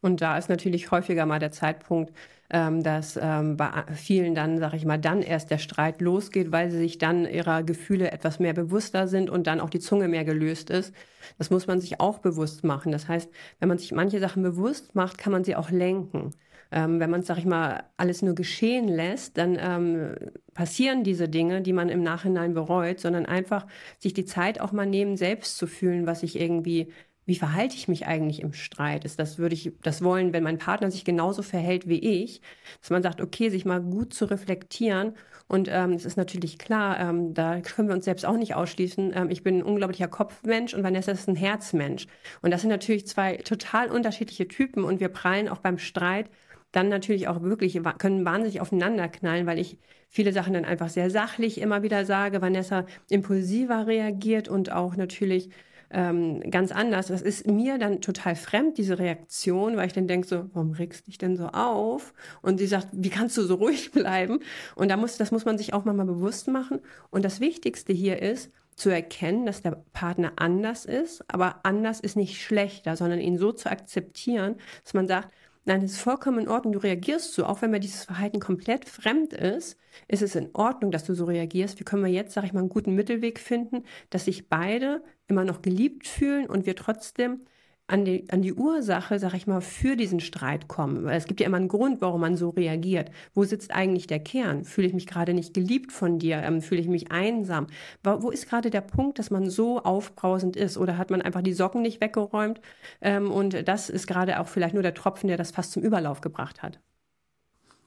[0.05, 2.13] Und da ist natürlich häufiger mal der Zeitpunkt,
[2.51, 6.71] ähm, dass ähm, bei vielen dann, sage ich mal, dann erst der Streit losgeht, weil
[6.71, 10.27] sie sich dann ihrer Gefühle etwas mehr bewusster sind und dann auch die Zunge mehr
[10.27, 10.95] gelöst ist.
[11.39, 12.93] Das muss man sich auch bewusst machen.
[12.93, 13.31] Das heißt,
[13.61, 16.33] wenn man sich manche Sachen bewusst macht, kann man sie auch lenken.
[16.71, 20.17] Ähm, wenn man sag ich mal, alles nur geschehen lässt, dann ähm,
[20.53, 23.67] passieren diese Dinge, die man im Nachhinein bereut, sondern einfach
[23.99, 26.93] sich die Zeit auch mal nehmen, selbst zu fühlen, was ich irgendwie
[27.27, 29.05] wie verhalte ich mich eigentlich im Streit?
[29.05, 32.41] Ist das würde ich das wollen, wenn mein Partner sich genauso verhält wie ich,
[32.81, 35.15] dass man sagt, okay, sich mal gut zu reflektieren.
[35.47, 39.13] Und ähm, es ist natürlich klar, ähm, da können wir uns selbst auch nicht ausschließen.
[39.15, 42.07] Ähm, ich bin ein unglaublicher Kopfmensch und Vanessa ist ein Herzmensch.
[42.43, 46.31] Und das sind natürlich zwei total unterschiedliche Typen und wir prallen auch beim Streit
[46.73, 51.11] dann natürlich auch wirklich, können wahnsinnig aufeinander knallen, weil ich viele Sachen dann einfach sehr
[51.11, 55.51] sachlich immer wieder sage, Vanessa impulsiver reagiert und auch natürlich
[55.91, 57.09] ähm, ganz anders.
[57.09, 61.07] Das ist mir dann total fremd, diese Reaktion, weil ich dann denke so, warum regst
[61.07, 62.15] dich denn so auf?
[62.43, 64.41] Und sie sagt, wie kannst du so ruhig bleiben?
[64.75, 66.81] Und da muss, das muss man sich auch mal bewusst machen.
[67.11, 72.17] Und das Wichtigste hier ist, zu erkennen, dass der Partner anders ist, aber anders ist
[72.17, 75.33] nicht schlechter, sondern ihn so zu akzeptieren, dass man sagt,
[75.67, 78.87] Nein, es ist vollkommen in Ordnung, du reagierst so, auch wenn mir dieses Verhalten komplett
[78.87, 81.81] fremd ist, ist es in Ordnung, dass du so reagierst.
[81.81, 85.45] Wie können wir jetzt, sag ich mal, einen guten Mittelweg finden, dass sich beide immer
[85.45, 87.47] noch geliebt fühlen und wir trotzdem
[87.87, 91.05] an die, an die Ursache, sag ich mal, für diesen Streit kommen.
[91.05, 93.11] Weil es gibt ja immer einen Grund, warum man so reagiert.
[93.35, 94.65] Wo sitzt eigentlich der Kern?
[94.65, 96.39] Fühle ich mich gerade nicht geliebt von dir?
[96.39, 97.67] Ähm, fühle ich mich einsam?
[98.03, 100.79] Wo, ist gerade der Punkt, dass man so aufbrausend ist?
[100.79, 102.61] Oder hat man einfach die Socken nicht weggeräumt?
[103.03, 106.23] Ähm, und das ist gerade auch vielleicht nur der Tropfen, der das fast zum Überlauf
[106.23, 106.81] gebracht hat.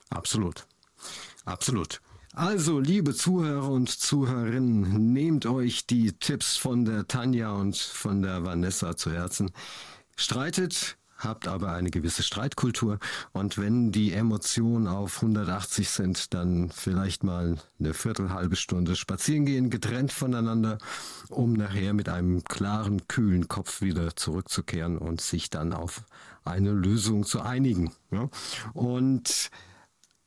[0.10, 0.68] Absolut.
[1.46, 2.02] Absolut.
[2.38, 8.46] Also, liebe Zuhörer und Zuhörerinnen, nehmt euch die Tipps von der Tanja und von der
[8.46, 9.50] Vanessa zu Herzen.
[10.16, 13.00] Streitet, habt aber eine gewisse Streitkultur
[13.32, 19.48] und wenn die Emotionen auf 180 sind, dann vielleicht mal eine Viertel, halbe Stunde spazieren
[19.48, 20.78] gehen, getrennt voneinander,
[21.30, 26.04] um nachher mit einem klaren, kühlen Kopf wieder zurückzukehren und sich dann auf
[26.46, 27.94] eine Lösung zu einigen.
[28.12, 28.30] Ja?
[28.74, 29.50] Und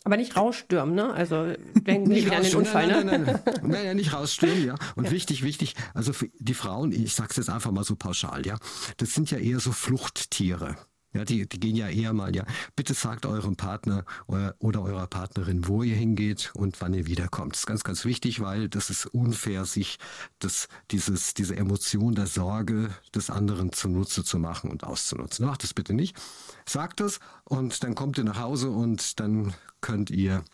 [0.05, 1.13] aber nicht rausstürmen, ne?
[1.13, 3.27] Also denken Sie wieder an den Unfall, nein, nein, ne?
[3.27, 4.75] Nein, nein, nein, nein, nicht rausstürmen, ja.
[4.97, 5.11] Und ja.
[5.11, 8.57] wichtig, wichtig, also für die Frauen, ich sag's jetzt einfach mal so pauschal, ja,
[8.97, 10.77] das sind ja eher so Fluchttiere.
[11.13, 12.45] Ja, die, die gehen ja eher mal, ja,
[12.77, 17.55] bitte sagt eurem Partner euer, oder eurer Partnerin, wo ihr hingeht und wann ihr wiederkommt.
[17.55, 19.99] Das ist ganz, ganz wichtig, weil das ist unfair, sich
[20.39, 25.47] das, dieses, diese Emotion der Sorge des anderen zunutze zu machen und auszunutzen.
[25.47, 26.17] Macht das bitte nicht.
[26.65, 30.45] Sagt es und dann kommt ihr nach Hause und dann könnt ihr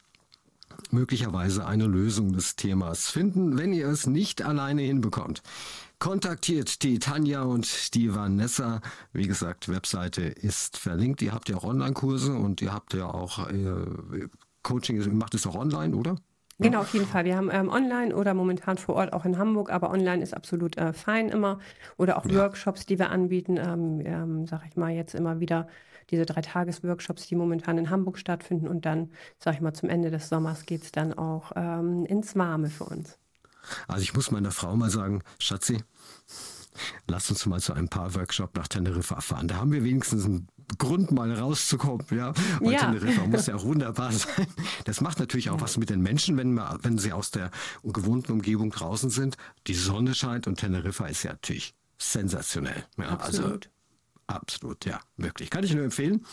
[0.91, 5.43] möglicherweise eine Lösung des Themas finden, wenn ihr es nicht alleine hinbekommt.
[5.99, 8.81] Kontaktiert die Tanja und die Vanessa.
[9.13, 11.23] Wie gesagt, Webseite ist verlinkt.
[11.23, 14.29] Ihr habt ja auch Online-Kurse und ihr habt ja auch äh,
[14.63, 15.01] Coaching.
[15.01, 16.17] Ihr macht es auch online, oder?
[16.59, 17.25] Genau, auf jeden Fall.
[17.25, 20.77] Wir haben ähm, online oder momentan vor Ort auch in Hamburg, aber online ist absolut
[20.79, 21.59] äh, fein immer.
[21.99, 22.35] Oder auch ja.
[22.35, 25.69] Workshops, die wir anbieten, ähm, ähm, sag ich mal, jetzt immer wieder
[26.11, 28.69] diese drei Tages-Workshops, die momentan in Hamburg stattfinden.
[28.69, 32.37] Und dann, sag ich mal, zum Ende des Sommers geht es dann auch ähm, ins
[32.37, 33.19] Warme für uns.
[33.89, 35.83] Also ich muss meiner Frau mal sagen, Schatzi,
[37.07, 39.49] lasst uns mal zu einem Paar-Workshop nach Teneriffa fahren.
[39.49, 40.49] Da haben wir wenigstens einen
[40.79, 42.07] Grund, mal rauszukommen.
[42.11, 42.33] Ja?
[42.61, 42.81] Und ja.
[42.81, 44.47] Teneriffa muss ja auch wunderbar sein.
[44.85, 45.61] Das macht natürlich auch ja.
[45.61, 47.51] was mit den Menschen, wenn, man, wenn sie aus der
[47.83, 49.37] gewohnten Umgebung draußen sind.
[49.67, 52.85] Die Sonne scheint und Teneriffa ist ja natürlich sensationell.
[52.99, 53.53] Ja, also Absolut.
[53.53, 53.71] Also,
[54.29, 55.51] Absolut, ja, wirklich.
[55.51, 56.27] Kann ich nur empfehlen.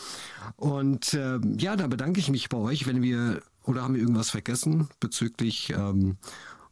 [0.56, 4.30] Und äh, ja, da bedanke ich mich bei euch, wenn wir, oder haben wir irgendwas
[4.30, 6.16] vergessen bezüglich ähm,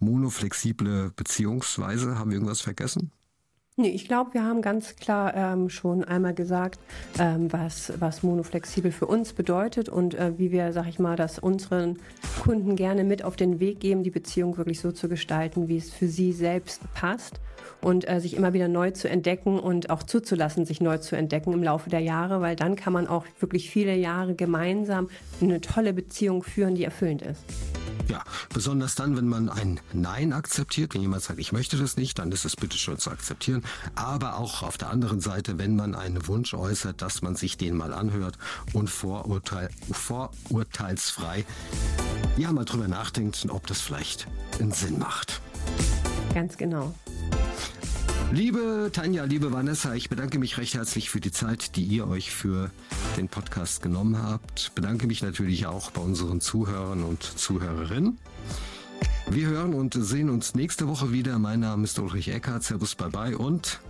[0.02, 2.18] monoflexible Beziehungsweise?
[2.18, 3.10] Haben wir irgendwas vergessen?
[3.76, 6.78] Nee, ich glaube, wir haben ganz klar ähm, schon einmal gesagt,
[7.18, 11.38] ähm, was, was monoflexibel für uns bedeutet und äh, wie wir, sag ich mal, das
[11.38, 11.98] unseren
[12.42, 15.90] Kunden gerne mit auf den Weg geben, die Beziehung wirklich so zu gestalten, wie es
[15.90, 17.40] für sie selbst passt
[17.80, 21.52] und äh, sich immer wieder neu zu entdecken und auch zuzulassen, sich neu zu entdecken
[21.52, 25.08] im Laufe der Jahre, weil dann kann man auch wirklich viele Jahre gemeinsam
[25.40, 27.42] eine tolle Beziehung führen, die erfüllend ist.
[28.08, 30.94] Ja, besonders dann, wenn man ein Nein akzeptiert.
[30.94, 33.62] Wenn jemand sagt, ich möchte das nicht, dann ist es bitte schon zu akzeptieren.
[33.94, 37.76] Aber auch auf der anderen Seite, wenn man einen Wunsch äußert, dass man sich den
[37.76, 38.36] mal anhört
[38.72, 41.44] und vorurteil, vorurteilsfrei
[42.36, 44.26] ja mal drüber nachdenkt, ob das vielleicht
[44.58, 45.40] einen Sinn macht.
[46.34, 46.94] Ganz genau.
[48.32, 52.30] Liebe Tanja, liebe Vanessa, ich bedanke mich recht herzlich für die Zeit, die ihr euch
[52.30, 52.70] für
[53.18, 54.74] den Podcast genommen habt.
[54.74, 58.18] Bedanke mich natürlich auch bei unseren Zuhörern und Zuhörerinnen.
[59.28, 61.38] Wir hören und sehen uns nächste Woche wieder.
[61.38, 62.62] Mein Name ist Ulrich Eckhardt.
[62.62, 63.80] Servus, bye bye und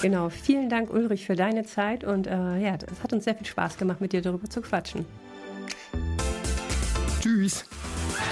[0.00, 3.46] Genau, vielen Dank Ulrich für deine Zeit und äh, ja, es hat uns sehr viel
[3.46, 5.04] Spaß gemacht, mit dir darüber zu quatschen.
[7.20, 7.64] Tschüss.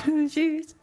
[0.29, 0.77] Tschüss.